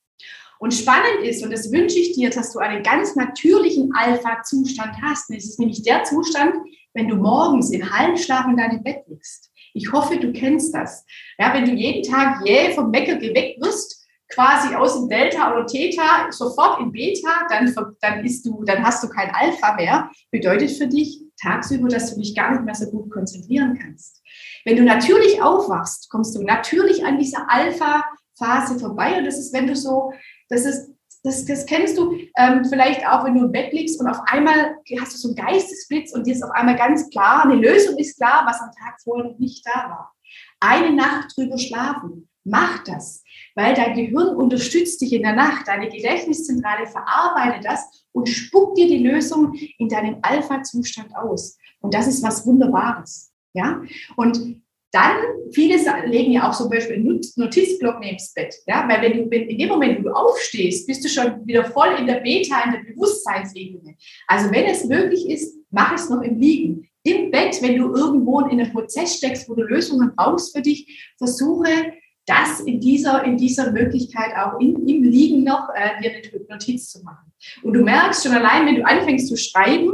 Und 0.64 0.72
spannend 0.72 1.20
ist, 1.24 1.44
und 1.44 1.52
das 1.52 1.70
wünsche 1.70 1.98
ich 1.98 2.12
dir, 2.12 2.30
dass 2.30 2.54
du 2.54 2.58
einen 2.58 2.82
ganz 2.82 3.14
natürlichen 3.16 3.92
Alpha-Zustand 3.94 4.96
hast. 5.02 5.28
Und 5.28 5.36
es 5.36 5.44
ist 5.44 5.60
nämlich 5.60 5.82
der 5.82 6.04
Zustand, 6.04 6.54
wenn 6.94 7.06
du 7.06 7.16
morgens 7.16 7.70
im 7.70 7.92
Halbschlaf 7.94 8.46
in 8.46 8.56
deinem 8.56 8.82
Bett 8.82 9.04
liegst. 9.06 9.50
Ich 9.74 9.92
hoffe, 9.92 10.16
du 10.16 10.32
kennst 10.32 10.74
das. 10.74 11.04
Ja, 11.38 11.52
wenn 11.52 11.66
du 11.66 11.72
jeden 11.72 12.10
Tag 12.10 12.48
jäh 12.48 12.72
vom 12.72 12.90
Wecker 12.94 13.16
geweckt 13.16 13.62
wirst, 13.62 14.06
quasi 14.30 14.74
aus 14.74 14.94
dem 14.94 15.10
Delta 15.10 15.52
oder 15.52 15.66
Theta 15.66 16.28
sofort 16.30 16.80
in 16.80 16.92
Beta, 16.92 17.46
dann, 17.50 17.70
dann, 18.00 18.24
ist 18.24 18.46
du, 18.46 18.64
dann 18.64 18.82
hast 18.82 19.04
du 19.04 19.10
kein 19.10 19.34
Alpha 19.34 19.74
mehr. 19.74 20.10
Bedeutet 20.30 20.70
für 20.70 20.86
dich 20.86 21.20
tagsüber, 21.42 21.90
dass 21.90 22.14
du 22.14 22.22
dich 22.22 22.34
gar 22.34 22.52
nicht 22.52 22.64
mehr 22.64 22.74
so 22.74 22.90
gut 22.90 23.10
konzentrieren 23.10 23.78
kannst. 23.78 24.22
Wenn 24.64 24.76
du 24.76 24.82
natürlich 24.84 25.42
aufwachst, 25.42 26.08
kommst 26.08 26.34
du 26.34 26.42
natürlich 26.42 27.04
an 27.04 27.18
dieser 27.18 27.50
Alpha-Phase 27.50 28.78
vorbei. 28.78 29.18
Und 29.18 29.26
das 29.26 29.38
ist, 29.38 29.52
wenn 29.52 29.66
du 29.66 29.76
so 29.76 30.10
das 30.48 30.64
ist, 30.64 30.90
das, 31.22 31.44
das 31.46 31.64
kennst 31.64 31.96
du 31.96 32.18
ähm, 32.36 32.64
vielleicht 32.64 33.06
auch, 33.06 33.24
wenn 33.24 33.34
du 33.34 33.46
im 33.46 33.52
Bett 33.52 33.72
liegst 33.72 33.98
und 33.98 34.08
auf 34.08 34.20
einmal 34.26 34.76
hast 35.00 35.14
du 35.14 35.18
so 35.18 35.28
einen 35.28 35.36
Geistesblitz 35.36 36.12
und 36.12 36.26
dir 36.26 36.34
ist 36.34 36.42
auf 36.42 36.50
einmal 36.50 36.76
ganz 36.76 37.08
klar, 37.08 37.44
eine 37.44 37.54
Lösung 37.54 37.96
ist 37.96 38.18
klar, 38.18 38.44
was 38.46 38.60
am 38.60 38.70
Tag 38.72 39.00
vorher 39.02 39.30
noch 39.30 39.38
nicht 39.38 39.66
da 39.66 39.88
war. 39.88 40.12
Eine 40.60 40.94
Nacht 40.94 41.36
drüber 41.36 41.58
schlafen. 41.58 42.28
Mach 42.46 42.84
das, 42.84 43.22
weil 43.54 43.74
dein 43.74 43.94
Gehirn 43.94 44.36
unterstützt 44.36 45.00
dich 45.00 45.14
in 45.14 45.22
der 45.22 45.34
Nacht. 45.34 45.66
Deine 45.66 45.88
Gedächtniszentrale 45.88 46.86
verarbeitet 46.86 47.64
das 47.64 48.04
und 48.12 48.28
spuckt 48.28 48.76
dir 48.76 48.86
die 48.86 49.06
Lösung 49.06 49.54
in 49.78 49.88
deinen 49.88 50.22
Alpha-Zustand 50.22 51.16
aus. 51.16 51.56
Und 51.80 51.94
das 51.94 52.06
ist 52.06 52.22
was 52.22 52.46
Wunderbares. 52.46 53.32
Ja? 53.54 53.80
Und 54.16 54.62
dann, 54.94 55.16
viele 55.52 55.76
legen 56.06 56.32
ja 56.32 56.48
auch 56.48 56.56
zum 56.56 56.70
Beispiel 56.70 56.96
einen 56.96 57.20
Notizblock 57.36 58.00
neben 58.00 58.16
das 58.16 58.32
Bett. 58.32 58.54
Ja? 58.66 58.88
Weil 58.88 59.02
wenn 59.02 59.28
du, 59.28 59.36
in 59.36 59.58
dem 59.58 59.68
Moment, 59.68 59.98
wo 59.98 60.02
du 60.04 60.14
aufstehst, 60.14 60.86
bist 60.86 61.04
du 61.04 61.08
schon 61.08 61.46
wieder 61.46 61.64
voll 61.64 61.96
in 61.98 62.06
der 62.06 62.20
Beta, 62.20 62.62
in 62.64 62.72
der 62.72 62.92
Bewusstseinsebene. 62.92 63.96
Also 64.28 64.50
wenn 64.52 64.66
es 64.66 64.84
möglich 64.84 65.28
ist, 65.28 65.56
mach 65.70 65.94
es 65.94 66.08
noch 66.08 66.22
im 66.22 66.38
Liegen. 66.38 66.88
Im 67.02 67.30
Bett, 67.30 67.60
wenn 67.60 67.76
du 67.76 67.94
irgendwo 67.94 68.40
in 68.40 68.60
einem 68.60 68.72
Prozess 68.72 69.18
steckst, 69.18 69.48
wo 69.48 69.54
du 69.54 69.62
Lösungen 69.62 70.12
brauchst 70.16 70.56
für 70.56 70.62
dich, 70.62 71.12
versuche 71.18 71.92
das 72.26 72.60
in 72.60 72.80
dieser, 72.80 73.24
in 73.24 73.36
dieser 73.36 73.72
Möglichkeit 73.72 74.34
auch 74.36 74.58
in, 74.58 74.88
im 74.88 75.02
Liegen 75.02 75.44
noch 75.44 75.68
äh, 75.74 76.00
dir 76.00 76.12
eine 76.12 76.46
Notiz 76.48 76.90
zu 76.90 77.02
machen. 77.02 77.32
Und 77.62 77.74
du 77.74 77.82
merkst 77.82 78.24
schon 78.24 78.32
allein, 78.32 78.66
wenn 78.66 78.76
du 78.76 78.86
anfängst 78.86 79.28
zu 79.28 79.36
schreiben, 79.36 79.92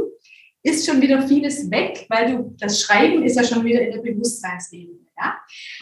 ist 0.63 0.85
schon 0.85 1.01
wieder 1.01 1.27
vieles 1.27 1.69
weg, 1.71 2.05
weil 2.09 2.31
du 2.31 2.55
das 2.59 2.81
Schreiben 2.81 3.23
ist 3.23 3.35
ja 3.35 3.43
schon 3.43 3.63
wieder 3.63 3.81
in 3.81 3.91
der 3.91 4.01
Bewusstseinsebene. 4.01 4.99
Ja? 5.17 5.35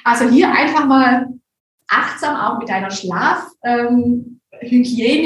Also 0.04 0.30
hier 0.30 0.52
einfach 0.52 0.86
mal 0.86 1.28
achtsam 1.88 2.36
auch 2.36 2.60
mit 2.60 2.70
deiner 2.70 2.92
Schlafhygiene 2.92 4.40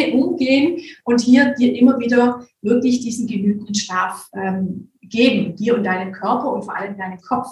ähm, 0.07 0.19
umgehen 0.19 0.81
und 1.03 1.21
hier 1.21 1.53
dir 1.53 1.75
immer 1.75 1.99
wieder 1.99 2.47
wirklich 2.61 3.01
diesen 3.01 3.27
genügenden 3.27 3.75
Schlaf 3.75 4.29
ähm, 4.33 4.91
geben, 5.01 5.55
dir 5.55 5.75
und 5.75 5.83
deinem 5.83 6.13
Körper 6.13 6.51
und 6.51 6.63
vor 6.63 6.75
allem 6.75 6.97
deinem 6.97 7.19
Kopf. 7.19 7.47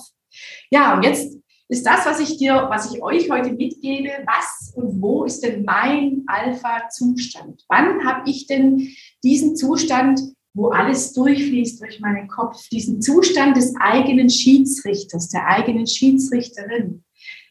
Ja, 0.71 0.95
und 0.95 1.03
jetzt 1.03 1.37
ist 1.67 1.85
das, 1.85 2.05
was 2.05 2.19
ich 2.19 2.37
dir, 2.37 2.67
was 2.69 2.91
ich 2.91 3.01
euch 3.01 3.29
heute 3.29 3.53
mitgebe, 3.53 4.09
was 4.25 4.73
und 4.75 5.01
wo 5.01 5.23
ist 5.23 5.41
denn 5.41 5.63
mein 5.63 6.23
Alpha-Zustand? 6.27 7.63
Wann 7.69 8.05
habe 8.05 8.29
ich 8.29 8.47
denn 8.47 8.89
diesen 9.23 9.55
Zustand 9.55 10.19
wo 10.53 10.69
alles 10.69 11.13
durchfließt 11.13 11.81
durch 11.81 11.99
meinen 11.99 12.27
Kopf, 12.27 12.67
diesen 12.69 13.01
Zustand 13.01 13.55
des 13.55 13.73
eigenen 13.79 14.29
Schiedsrichters, 14.29 15.29
der 15.29 15.47
eigenen 15.47 15.87
Schiedsrichterin 15.87 17.03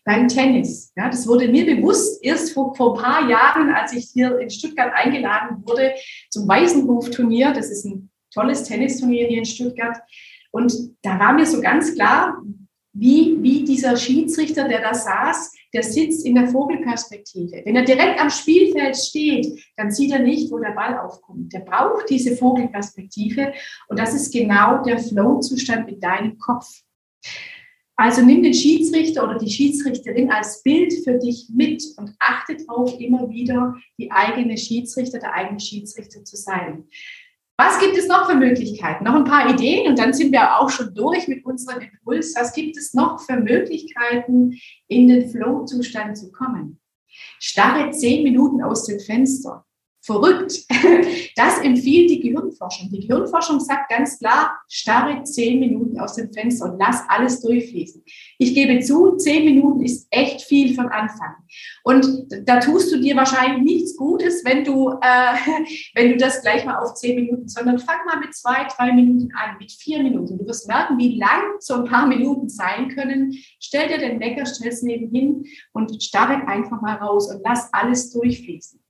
beim 0.04 0.28
Tennis. 0.28 0.92
Ja, 0.96 1.08
das 1.08 1.26
wurde 1.26 1.48
mir 1.48 1.64
bewusst 1.64 2.22
erst 2.22 2.52
vor, 2.52 2.74
vor 2.74 2.96
ein 2.96 3.02
paar 3.02 3.28
Jahren, 3.28 3.70
als 3.70 3.92
ich 3.92 4.10
hier 4.12 4.38
in 4.38 4.50
Stuttgart 4.50 4.92
eingeladen 4.94 5.62
wurde 5.66 5.92
zum 6.30 6.48
Weißenhof-Turnier. 6.48 7.52
Das 7.52 7.70
ist 7.70 7.84
ein 7.84 8.10
tolles 8.32 8.64
Tennisturnier 8.64 9.28
hier 9.28 9.38
in 9.38 9.44
Stuttgart. 9.44 9.98
Und 10.50 10.74
da 11.02 11.18
war 11.18 11.32
mir 11.32 11.46
so 11.46 11.60
ganz 11.60 11.94
klar, 11.94 12.42
wie, 12.92 13.38
wie 13.40 13.64
dieser 13.64 13.96
Schiedsrichter, 13.96 14.68
der 14.68 14.80
da 14.80 14.94
saß, 14.94 15.52
der 15.72 15.82
sitzt 15.82 16.26
in 16.26 16.34
der 16.34 16.48
Vogelperspektive. 16.48 17.62
Wenn 17.64 17.76
er 17.76 17.84
direkt 17.84 18.20
am 18.20 18.30
Spielfeld 18.30 18.96
steht, 18.96 19.46
dann 19.76 19.90
sieht 19.90 20.12
er 20.12 20.20
nicht, 20.20 20.50
wo 20.50 20.58
der 20.58 20.72
Ball 20.72 20.98
aufkommt. 20.98 21.52
Der 21.52 21.60
braucht 21.60 22.10
diese 22.10 22.36
Vogelperspektive 22.36 23.52
und 23.88 23.98
das 23.98 24.14
ist 24.14 24.32
genau 24.32 24.82
der 24.82 24.98
Flow-Zustand 24.98 25.86
mit 25.86 26.02
deinem 26.02 26.38
Kopf. 26.38 26.66
Also 28.00 28.22
nimm 28.22 28.42
den 28.42 28.54
Schiedsrichter 28.54 29.22
oder 29.22 29.38
die 29.38 29.50
Schiedsrichterin 29.50 30.30
als 30.30 30.62
Bild 30.62 30.90
für 31.04 31.18
dich 31.18 31.50
mit 31.52 31.84
und 31.98 32.14
achte 32.18 32.56
darauf, 32.56 32.98
immer 32.98 33.28
wieder 33.28 33.74
die 33.98 34.10
eigene 34.10 34.56
Schiedsrichter, 34.56 35.18
der 35.18 35.34
eigene 35.34 35.60
Schiedsrichter 35.60 36.24
zu 36.24 36.36
sein. 36.36 36.84
Was 37.62 37.78
gibt 37.78 37.94
es 37.98 38.08
noch 38.08 38.26
für 38.26 38.36
Möglichkeiten? 38.36 39.04
Noch 39.04 39.14
ein 39.14 39.24
paar 39.24 39.50
Ideen 39.50 39.86
und 39.86 39.98
dann 39.98 40.14
sind 40.14 40.32
wir 40.32 40.58
auch 40.58 40.70
schon 40.70 40.94
durch 40.94 41.28
mit 41.28 41.44
unserem 41.44 41.82
Impuls. 41.82 42.34
Was 42.34 42.54
gibt 42.54 42.74
es 42.78 42.94
noch 42.94 43.20
für 43.20 43.36
Möglichkeiten, 43.36 44.58
in 44.88 45.08
den 45.08 45.28
Flow-Zustand 45.28 46.16
zu 46.16 46.32
kommen? 46.32 46.80
Starre 47.38 47.90
zehn 47.90 48.22
Minuten 48.22 48.62
aus 48.62 48.86
dem 48.86 48.98
Fenster 48.98 49.66
verrückt. 50.02 50.64
Das 51.36 51.60
empfiehlt 51.60 52.10
die 52.10 52.20
Gehirnforschung. 52.20 52.90
Die 52.90 53.06
Gehirnforschung 53.06 53.60
sagt 53.60 53.88
ganz 53.88 54.18
klar, 54.18 54.58
starre 54.68 55.22
zehn 55.22 55.58
Minuten 55.58 55.98
aus 55.98 56.14
dem 56.16 56.30
Fenster 56.32 56.70
und 56.70 56.78
lass 56.78 57.02
alles 57.08 57.40
durchfließen. 57.40 58.02
Ich 58.38 58.54
gebe 58.54 58.78
zu, 58.80 59.16
zehn 59.16 59.46
Minuten 59.46 59.82
ist 59.82 60.06
echt 60.10 60.42
viel 60.42 60.74
von 60.74 60.88
Anfang. 60.88 61.36
Und 61.82 62.26
da 62.44 62.60
tust 62.60 62.92
du 62.92 63.00
dir 63.00 63.16
wahrscheinlich 63.16 63.62
nichts 63.62 63.96
Gutes, 63.96 64.44
wenn 64.44 64.64
du, 64.64 64.90
äh, 64.90 65.64
wenn 65.94 66.10
du 66.10 66.16
das 66.18 66.42
gleich 66.42 66.66
mal 66.66 66.78
auf 66.78 66.94
zehn 66.94 67.16
Minuten, 67.16 67.48
sondern 67.48 67.78
fang 67.78 68.04
mal 68.04 68.18
mit 68.18 68.34
zwei, 68.34 68.66
drei 68.76 68.92
Minuten 68.92 69.30
an, 69.34 69.56
mit 69.58 69.72
vier 69.72 70.02
Minuten. 70.02 70.36
Du 70.36 70.46
wirst 70.46 70.68
merken, 70.68 70.98
wie 70.98 71.16
lang 71.18 71.42
so 71.60 71.74
ein 71.74 71.84
paar 71.84 72.06
Minuten 72.06 72.50
sein 72.50 72.88
können. 72.88 73.34
Stell 73.60 73.88
dir 73.88 73.98
den 73.98 74.20
Wecker, 74.20 74.44
stell 74.44 74.68
es 74.68 74.82
nebenhin 74.82 75.46
und 75.72 76.02
starre 76.02 76.46
einfach 76.46 76.82
mal 76.82 76.96
raus 76.96 77.32
und 77.32 77.40
lass 77.44 77.72
alles 77.72 78.10
durchfließen. 78.12 78.80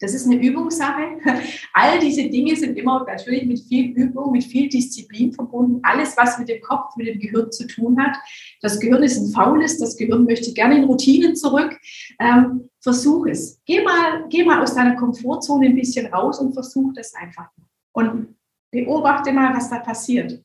Das 0.00 0.14
ist 0.14 0.26
eine 0.26 0.36
Übungssache. 0.36 1.18
All 1.72 1.98
diese 1.98 2.28
Dinge 2.28 2.54
sind 2.54 2.76
immer 2.78 3.04
natürlich 3.04 3.44
mit 3.46 3.60
viel 3.60 3.90
Übung, 3.90 4.32
mit 4.32 4.44
viel 4.44 4.68
Disziplin 4.68 5.32
verbunden. 5.32 5.80
Alles, 5.82 6.16
was 6.16 6.38
mit 6.38 6.48
dem 6.48 6.60
Kopf, 6.60 6.94
mit 6.96 7.08
dem 7.08 7.18
Gehirn 7.18 7.50
zu 7.50 7.66
tun 7.66 8.00
hat. 8.00 8.16
Das 8.60 8.78
Gehirn 8.78 9.02
ist 9.02 9.18
ein 9.18 9.32
faules, 9.32 9.78
das 9.78 9.96
Gehirn 9.96 10.24
möchte 10.24 10.52
gerne 10.52 10.76
in 10.76 10.84
Routinen 10.84 11.34
zurück. 11.34 11.76
Ähm, 12.20 12.68
versuch 12.80 13.26
es. 13.26 13.60
Geh 13.66 13.82
mal, 13.82 14.26
geh 14.28 14.44
mal 14.44 14.62
aus 14.62 14.74
deiner 14.74 14.94
Komfortzone 14.94 15.66
ein 15.66 15.74
bisschen 15.74 16.06
raus 16.06 16.38
und 16.38 16.52
versuch 16.52 16.92
das 16.94 17.14
einfach. 17.14 17.50
Und 17.92 18.36
beobachte 18.70 19.32
mal, 19.32 19.54
was 19.54 19.68
da 19.68 19.80
passiert. 19.80 20.40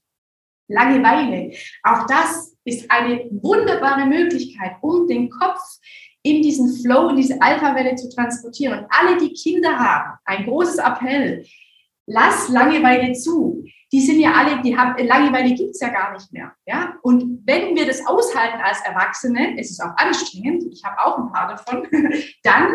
Langeweile. 0.67 1.51
Auch 1.83 2.07
das 2.07 2.55
ist 2.63 2.89
eine 2.89 3.27
wunderbare 3.29 4.07
Möglichkeit, 4.07 4.77
um 4.81 5.07
den 5.07 5.29
Kopf 5.29 5.59
in 6.23 6.41
diesen 6.41 6.73
Flow, 6.81 7.09
in 7.09 7.17
diese 7.17 7.41
Alpha-Welle 7.41 7.95
zu 7.95 8.09
transportieren. 8.09 8.79
Und 8.79 8.85
alle, 8.89 9.17
die 9.17 9.33
Kinder 9.33 9.77
haben, 9.77 10.17
ein 10.25 10.45
großes 10.45 10.77
Appell, 10.77 11.45
lass 12.07 12.49
Langeweile 12.49 13.13
zu. 13.13 13.63
Die 13.91 14.01
sind 14.01 14.19
ja 14.19 14.33
alle, 14.33 14.61
die 14.61 14.75
haben, 14.75 15.05
Langeweile 15.05 15.53
gibt's 15.53 15.81
ja 15.81 15.89
gar 15.89 16.13
nicht 16.13 16.31
mehr. 16.31 16.53
Ja? 16.65 16.95
Und 17.03 17.45
wenn 17.45 17.75
wir 17.75 17.85
das 17.85 18.05
aushalten 18.07 18.59
als 18.63 18.79
Erwachsene, 18.85 19.59
es 19.59 19.71
ist 19.71 19.81
auch 19.81 19.95
anstrengend, 19.97 20.63
ich 20.71 20.83
habe 20.83 20.97
auch 20.99 21.17
ein 21.17 21.31
paar 21.31 21.49
davon, 21.49 21.87
dann 22.43 22.71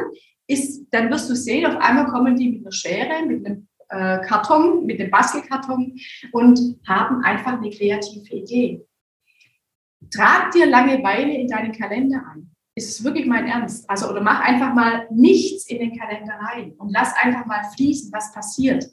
ist, 0.47 0.87
dann 0.91 1.11
wirst 1.11 1.29
du 1.29 1.35
sehen, 1.35 1.67
auf 1.67 1.77
einmal 1.77 2.07
kommen 2.07 2.37
die 2.37 2.51
mit 2.51 2.61
einer 2.61 2.73
Schere, 2.73 3.25
mit 3.27 3.45
einem 3.45 3.67
äh, 3.89 4.21
Karton, 4.27 4.85
mit 4.85 5.01
einem 5.01 5.11
Bastelkarton 5.11 5.99
und 6.33 6.61
haben 6.87 7.25
einfach 7.25 7.55
eine 7.55 7.71
kreative 7.71 8.35
Idee. 8.35 8.87
Trag 10.15 10.53
dir 10.53 10.67
Langeweile 10.67 11.35
in 11.35 11.49
deinen 11.49 11.73
Kalender 11.73 12.23
ein 12.35 12.55
ist 12.79 12.89
es 12.89 13.05
wirklich 13.05 13.27
mein 13.27 13.47
Ernst? 13.47 13.89
Also, 13.91 14.09
oder 14.09 14.23
mach 14.23 14.41
einfach 14.41 14.73
mal 14.73 15.07
nichts 15.11 15.67
in 15.67 15.79
den 15.79 15.99
Kalender 15.99 16.35
rein 16.35 16.73
und 16.79 16.91
lass 16.91 17.15
einfach 17.17 17.45
mal 17.45 17.63
fließen, 17.77 18.11
was 18.13 18.33
passiert. 18.33 18.87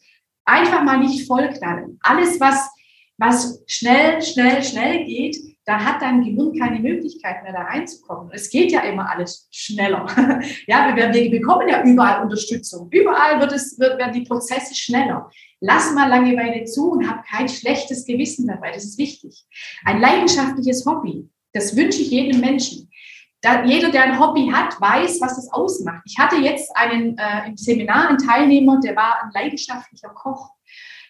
Einfach 0.44 0.84
mal 0.84 1.00
nicht 1.00 1.26
vollknallen. 1.28 1.98
Alles, 2.02 2.40
was, 2.40 2.70
was 3.18 3.64
schnell, 3.68 4.22
schnell, 4.22 4.64
schnell 4.64 5.06
geht, 5.06 5.38
da 5.66 5.84
hat 5.84 6.02
dein 6.02 6.24
Gehirn 6.24 6.54
keine 6.58 6.80
Möglichkeit 6.80 7.44
mehr, 7.44 7.54
da 7.54 7.62
reinzukommen. 7.62 8.30
Es 8.34 8.50
geht 8.50 8.72
ja 8.72 8.82
immer 8.82 9.10
alles 9.10 9.48
schneller. 9.52 10.06
ja, 10.68 10.96
wir, 10.96 11.12
wir 11.12 11.32
bekommen 11.32 11.68
ja 11.68 11.84
überall 11.84 12.24
Unterstützung. 12.24 12.88
Überall 12.92 13.40
wird 13.40 13.52
es, 13.52 13.80
wird, 13.80 13.98
werden 13.98 14.14
die 14.14 14.28
Prozesse 14.28 14.76
schneller. 14.76 15.30
Lass 15.62 15.94
mal 15.94 16.08
Langeweile 16.08 16.66
zu 16.66 16.92
und 16.92 17.10
hab 17.10 17.26
kein 17.26 17.50
schlechtes 17.50 18.06
Gewissen 18.06 18.48
dabei. 18.48 18.74
Das 18.74 18.84
ist 18.84 19.00
wichtig. 19.00 19.46
Ein 19.84 20.02
leidenschaftliches 20.02 20.86
Hobby, 20.86 21.28
das 21.54 21.76
wünsche 21.76 22.02
ich 22.02 22.12
jedem 22.12 22.42
Menschen. 22.42 22.90
Da, 23.46 23.64
jeder, 23.64 23.92
der 23.92 24.06
ein 24.06 24.20
Hobby 24.20 24.52
hat, 24.52 24.82
weiß, 24.82 25.22
was 25.22 25.38
es 25.38 25.54
ausmacht. 25.54 26.02
Ich 26.06 26.18
hatte 26.18 26.38
jetzt 26.38 26.76
einen 26.76 27.16
äh, 27.16 27.50
im 27.50 27.56
Seminar 27.56 28.10
einen 28.10 28.18
Teilnehmer, 28.18 28.80
der 28.80 28.96
war 28.96 29.22
ein 29.22 29.30
leidenschaftlicher 29.36 30.10
Koch. 30.10 30.50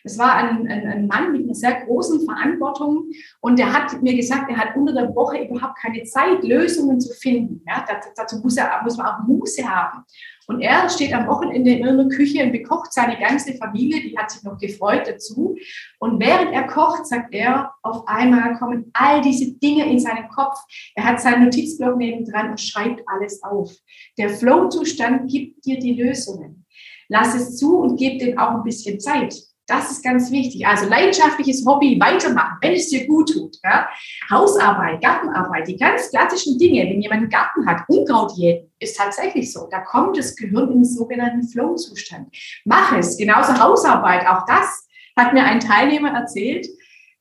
Es 0.05 0.19
war 0.19 0.35
ein, 0.35 0.67
ein, 0.67 0.87
ein, 0.87 1.07
Mann 1.07 1.31
mit 1.31 1.45
einer 1.45 1.55
sehr 1.55 1.83
großen 1.83 2.25
Verantwortung 2.25 3.09
und 3.41 3.57
der 3.57 3.73
hat 3.73 3.99
mir 4.03 4.15
gesagt, 4.15 4.51
er 4.51 4.57
hat 4.57 4.75
unter 4.75 4.93
der 4.93 5.15
Woche 5.15 5.43
überhaupt 5.43 5.79
keine 5.79 6.03
Zeit, 6.03 6.43
Lösungen 6.43 7.01
zu 7.01 7.11
finden. 7.15 7.63
Ja, 7.67 7.83
dazu 8.15 8.39
muss, 8.39 8.55
er, 8.55 8.81
muss 8.83 8.97
man 8.97 9.07
auch 9.07 9.27
Muße 9.27 9.67
haben. 9.67 10.03
Und 10.47 10.61
er 10.61 10.87
steht 10.91 11.11
am 11.11 11.25
Wochenende 11.25 11.71
in 11.71 11.87
einer 11.87 12.07
Küche 12.07 12.43
und 12.43 12.51
bekocht 12.51 12.93
seine 12.93 13.17
ganze 13.17 13.55
Familie, 13.55 13.99
die 14.01 14.15
hat 14.15 14.29
sich 14.29 14.43
noch 14.43 14.59
gefreut 14.59 15.07
dazu. 15.07 15.57
Und 15.97 16.19
während 16.19 16.53
er 16.53 16.67
kocht, 16.67 17.07
sagt 17.07 17.33
er, 17.33 17.73
auf 17.81 18.07
einmal 18.07 18.55
kommen 18.59 18.91
all 18.93 19.21
diese 19.21 19.53
Dinge 19.53 19.89
in 19.89 19.99
seinen 19.99 20.29
Kopf. 20.29 20.59
Er 20.93 21.05
hat 21.05 21.19
seinen 21.19 21.45
Notizblock 21.45 21.97
nebendran 21.97 22.51
und 22.51 22.61
schreibt 22.61 23.01
alles 23.07 23.41
auf. 23.41 23.73
Der 24.19 24.29
Flow-Zustand 24.29 25.31
gibt 25.31 25.65
dir 25.65 25.79
die 25.79 25.95
Lösungen. 25.95 26.67
Lass 27.09 27.33
es 27.33 27.57
zu 27.57 27.79
und 27.79 27.97
gib 27.97 28.19
dem 28.19 28.37
auch 28.37 28.51
ein 28.51 28.63
bisschen 28.63 28.99
Zeit. 28.99 29.35
Das 29.67 29.89
ist 29.89 30.03
ganz 30.03 30.31
wichtig. 30.31 30.65
Also 30.67 30.87
leidenschaftliches 30.87 31.65
Hobby 31.65 31.99
weitermachen, 31.99 32.57
wenn 32.61 32.73
es 32.73 32.89
dir 32.89 33.07
gut 33.07 33.33
tut. 33.33 33.57
Ja? 33.63 33.89
Hausarbeit, 34.29 35.01
Gartenarbeit, 35.01 35.67
die 35.67 35.77
ganz 35.77 36.11
klassischen 36.11 36.59
Dinge, 36.59 36.83
wenn 36.83 37.01
jemand 37.01 37.21
einen 37.21 37.29
Garten 37.29 37.65
hat, 37.65 37.81
Unkraut 37.87 38.33
jäten, 38.37 38.71
ist 38.79 38.97
tatsächlich 38.97 39.51
so. 39.51 39.67
Da 39.71 39.79
kommt 39.79 40.17
das 40.17 40.35
Gehirn 40.35 40.71
in 40.71 40.79
den 40.79 40.85
sogenannten 40.85 41.47
Flow-Zustand. 41.47 42.27
Mach 42.65 42.95
es. 42.95 43.17
Genauso 43.17 43.57
Hausarbeit, 43.57 44.27
auch 44.27 44.45
das 44.45 44.87
hat 45.17 45.33
mir 45.33 45.43
ein 45.43 45.59
Teilnehmer 45.59 46.09
erzählt, 46.09 46.67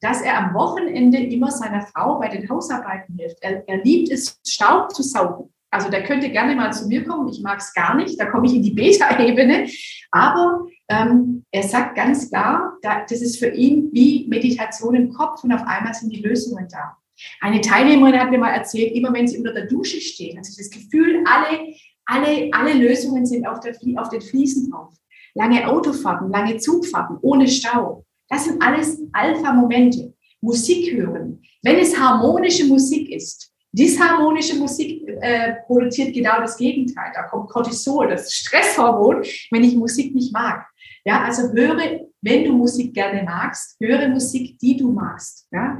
dass 0.01 0.21
er 0.21 0.37
am 0.37 0.53
Wochenende 0.53 1.19
immer 1.19 1.51
seiner 1.51 1.81
Frau 1.81 2.19
bei 2.19 2.29
den 2.29 2.49
Hausarbeiten 2.51 3.17
hilft. 3.17 3.39
Er, 3.41 3.67
er 3.67 3.79
liebt 3.79 4.11
es, 4.11 4.39
Staub 4.47 4.95
zu 4.95 5.03
saugen. 5.03 5.51
Also 5.71 5.91
der 5.91 6.05
könnte 6.05 6.31
gerne 6.31 6.55
mal 6.55 6.73
zu 6.73 6.87
mir 6.87 7.05
kommen. 7.05 7.29
Ich 7.29 7.43
mag 7.43 7.59
es 7.59 7.73
gar 7.73 7.97
nicht. 7.97 8.21
Da 8.21 8.27
komme 8.27 8.47
ich 8.47 8.55
in 8.55 8.63
die 8.63 8.71
Beta-Ebene. 8.71 9.69
Aber 10.13 10.67
ähm, 10.89 11.44
er 11.55 11.63
sagt 11.63 11.95
ganz 11.95 12.31
klar, 12.31 12.79
da, 12.83 13.07
das 13.09 13.23
ist 13.23 13.39
für 13.39 13.49
ihn 13.49 13.89
wie 13.93 14.27
Meditation 14.29 14.97
im 14.97 15.13
Kopf 15.13 15.45
und 15.45 15.53
auf 15.53 15.63
einmal 15.65 15.95
sind 15.95 16.11
die 16.11 16.21
Lösungen 16.21 16.67
da. 16.69 16.97
Eine 17.41 17.61
Teilnehmerin 17.61 18.19
hat 18.19 18.33
mir 18.33 18.39
mal 18.39 18.51
erzählt, 18.51 18.93
immer 18.93 19.13
wenn 19.13 19.29
sie 19.29 19.39
unter 19.39 19.55
der 19.55 19.69
Dusche 19.69 20.01
steht, 20.01 20.37
hat 20.37 20.45
sie 20.45 20.61
das 20.61 20.69
Gefühl, 20.69 21.23
alle, 21.25 21.75
alle, 22.07 22.51
alle 22.53 22.73
Lösungen 22.73 23.25
sind 23.25 23.47
auf, 23.47 23.61
der, 23.61 23.77
auf 23.97 24.09
den 24.09 24.21
Fliesen 24.21 24.69
drauf. 24.69 24.95
Lange 25.35 25.69
Autofahrten, 25.69 26.29
lange 26.29 26.57
Zugfahrten, 26.57 27.19
ohne 27.23 27.47
Stau. 27.47 28.05
Das 28.29 28.47
sind 28.47 28.61
alles 28.61 29.01
Alpha-Momente. 29.13 30.13
Musik 30.41 30.93
hören. 30.93 31.41
Wenn 31.63 31.77
es 31.77 31.97
harmonische 31.97 32.65
Musik 32.67 33.13
ist, 33.13 33.55
Disharmonische 33.77 34.55
Musik 34.55 35.03
äh, 35.21 35.55
produziert 35.67 36.15
genau 36.15 36.41
das 36.41 36.57
Gegenteil. 36.57 37.11
Da 37.13 37.25
kommt 37.25 37.51
Cortisol, 37.51 38.09
das 38.09 38.33
Stresshormon, 38.33 39.25
wenn 39.51 39.65
ich 39.65 39.75
Musik 39.75 40.15
nicht 40.15 40.33
mag. 40.33 40.65
Ja, 41.05 41.23
also 41.23 41.53
höre, 41.53 42.01
wenn 42.23 42.45
du 42.45 42.53
Musik 42.53 42.95
gerne 42.95 43.23
magst, 43.23 43.77
höre 43.81 44.09
Musik, 44.09 44.59
die 44.59 44.77
du 44.77 44.91
magst. 44.91 45.47
Ja. 45.53 45.79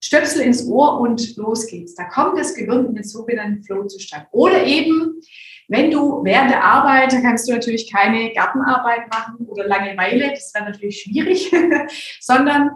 Stöpsel 0.00 0.42
ins 0.42 0.66
Ohr 0.66 1.00
und 1.00 1.36
los 1.36 1.66
geht's. 1.66 1.94
Da 1.94 2.04
kommt 2.04 2.38
das 2.38 2.54
Gehirn 2.54 2.86
in 2.86 2.94
den 2.94 3.04
sogenannten 3.04 3.64
Flow-Zustand. 3.64 4.26
Oder 4.30 4.64
eben, 4.64 5.20
wenn 5.68 5.90
du 5.90 6.22
während 6.22 6.50
der 6.50 6.62
Arbeit, 6.62 7.12
da 7.12 7.20
kannst 7.20 7.48
du 7.48 7.52
natürlich 7.52 7.90
keine 7.90 8.32
Gartenarbeit 8.32 9.08
machen 9.10 9.46
oder 9.46 9.66
Langeweile, 9.66 10.30
das 10.30 10.52
wäre 10.54 10.66
natürlich 10.66 11.02
schwierig, 11.02 11.52
sondern 12.20 12.70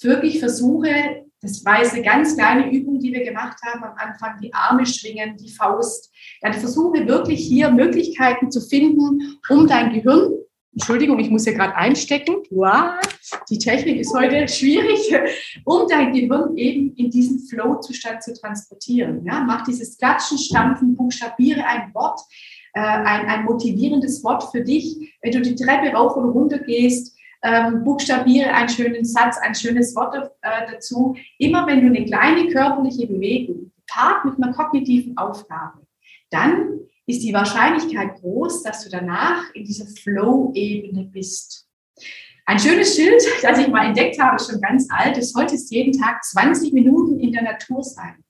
wirklich 0.00 0.38
versuche, 0.38 1.26
das 1.42 1.64
war 1.64 1.80
jetzt 1.80 1.94
eine 1.94 2.04
ganz 2.04 2.36
kleine 2.36 2.70
Übung, 2.72 3.00
die 3.00 3.12
wir 3.12 3.24
gemacht 3.24 3.58
haben 3.64 3.82
am 3.82 3.96
Anfang, 3.96 4.38
die 4.40 4.54
Arme 4.54 4.86
schwingen, 4.86 5.36
die 5.36 5.52
Faust. 5.52 6.12
Dann 6.40 6.54
versuche 6.54 7.06
wirklich 7.06 7.44
hier 7.44 7.70
Möglichkeiten 7.70 8.50
zu 8.50 8.60
finden, 8.60 9.40
um 9.48 9.66
dein 9.66 9.92
Gehirn, 9.92 10.30
Entschuldigung, 10.72 11.18
ich 11.18 11.28
muss 11.28 11.44
hier 11.44 11.52
gerade 11.52 11.76
einstecken, 11.76 12.36
wow, 12.50 12.94
die 13.50 13.58
Technik 13.58 13.98
ist 13.98 14.14
heute 14.14 14.48
schwierig, 14.48 15.14
um 15.64 15.86
dein 15.86 16.14
Gehirn 16.14 16.56
eben 16.56 16.94
in 16.96 17.10
diesen 17.10 17.40
Flow-Zustand 17.40 18.22
zu 18.22 18.32
transportieren. 18.32 19.22
Ja, 19.26 19.44
mach 19.46 19.64
dieses 19.64 19.98
Klatschen, 19.98 20.38
Stampfen, 20.38 20.96
buchstabiere 20.96 21.64
ein 21.66 21.92
Wort, 21.92 22.20
äh, 22.72 22.80
ein, 22.80 23.26
ein 23.26 23.44
motivierendes 23.44 24.24
Wort 24.24 24.50
für 24.50 24.62
dich. 24.62 25.14
Wenn 25.20 25.32
du 25.32 25.42
die 25.42 25.54
Treppe 25.54 25.94
rauf 25.94 26.16
und 26.16 26.30
runter 26.30 26.58
gehst, 26.58 27.18
ähm, 27.42 27.84
buchstabiere 27.84 28.52
einen 28.52 28.68
schönen 28.70 29.04
Satz, 29.04 29.36
ein 29.38 29.54
schönes 29.54 29.94
Wort 29.94 30.14
äh, 30.14 30.72
dazu. 30.72 31.14
Immer 31.38 31.66
wenn 31.66 31.80
du 31.82 31.88
eine 31.88 32.06
kleine 32.06 32.48
körperliche 32.48 33.06
Bewegung 33.06 33.72
paart 33.88 34.24
mit 34.24 34.42
einer 34.42 34.54
kognitiven 34.54 35.18
Aufgabe, 35.18 35.80
dann 36.30 36.80
ist 37.06 37.22
die 37.22 37.32
Wahrscheinlichkeit 37.32 38.20
groß, 38.20 38.62
dass 38.62 38.84
du 38.84 38.90
danach 38.90 39.52
in 39.54 39.64
dieser 39.64 39.86
Flow-Ebene 39.86 41.04
bist. 41.04 41.68
Ein 42.46 42.58
schönes 42.58 42.94
Schild, 42.94 43.22
das 43.42 43.58
ich 43.58 43.68
mal 43.68 43.86
entdeckt 43.86 44.20
habe, 44.20 44.42
schon 44.42 44.60
ganz 44.60 44.86
alt. 44.90 45.16
Du 45.16 45.22
solltest 45.22 45.72
jeden 45.72 45.98
Tag 45.98 46.24
20 46.24 46.72
Minuten 46.72 47.18
in 47.18 47.32
der 47.32 47.42
Natur 47.42 47.82
sein. 47.82 48.22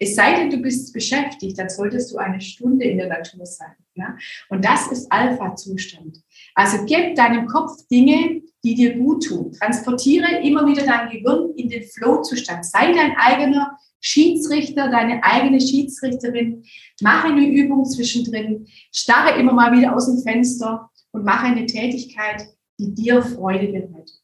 Es 0.00 0.14
sei 0.14 0.34
denn, 0.34 0.50
du 0.50 0.58
bist 0.58 0.92
beschäftigt, 0.92 1.58
dann 1.58 1.68
solltest 1.68 2.12
du 2.12 2.18
eine 2.18 2.40
Stunde 2.40 2.84
in 2.84 2.98
der 2.98 3.08
Natur 3.08 3.44
sein. 3.44 3.74
Ja? 3.94 4.16
Und 4.48 4.64
das 4.64 4.86
ist 4.92 5.10
Alpha-Zustand. 5.10 6.22
Also 6.54 6.84
gib 6.86 7.16
deinem 7.16 7.46
Kopf 7.46 7.72
Dinge, 7.90 8.42
die 8.64 8.74
dir 8.74 8.96
gut 8.96 9.26
tun. 9.26 9.52
Transportiere 9.52 10.40
immer 10.42 10.66
wieder 10.66 10.84
dein 10.84 11.10
Gehirn 11.10 11.52
in 11.56 11.68
den 11.68 11.82
Flow-Zustand. 11.82 12.64
Sei 12.64 12.92
dein 12.92 13.16
eigener 13.16 13.76
Schiedsrichter, 14.00 14.88
deine 14.90 15.22
eigene 15.22 15.60
Schiedsrichterin. 15.60 16.64
Mache 17.00 17.28
eine 17.28 17.46
Übung 17.46 17.84
zwischendrin. 17.84 18.66
Starre 18.92 19.38
immer 19.38 19.52
mal 19.52 19.72
wieder 19.76 19.94
aus 19.94 20.06
dem 20.06 20.22
Fenster 20.22 20.90
und 21.12 21.24
mache 21.24 21.46
eine 21.46 21.66
Tätigkeit, 21.66 22.46
die 22.78 22.94
dir 22.94 23.22
Freude 23.22 23.66
bereitet. 23.68 24.20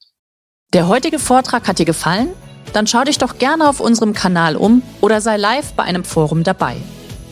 Der 0.73 0.89
heutige 0.89 1.19
Vortrag 1.19 1.69
hat 1.69 1.79
dir 1.79 1.87
gefallen? 1.87 2.29
Dann 2.73 2.87
schau 2.87 3.05
dich 3.05 3.19
doch 3.19 3.39
gerne 3.39 3.69
auf 3.69 3.81
unserem 3.81 4.15
Kanal 4.15 4.57
um 4.57 4.83
oder 5.01 5.21
sei 5.21 5.37
live 5.37 5.73
bei 5.75 5.85
einem 5.85 6.05
Forum 6.05 6.43
dabei. 6.43 6.77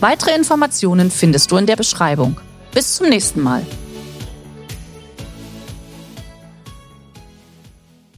Weitere 0.00 0.35
Informationen 0.37 1.11
findest 1.11 1.50
du 1.50 1.57
in 1.57 1.66
der 1.66 1.76
Beschreibung. 1.76 2.40
Bis 2.72 2.96
zum 2.96 3.09
nächsten 3.09 3.40
Mal. 3.40 3.66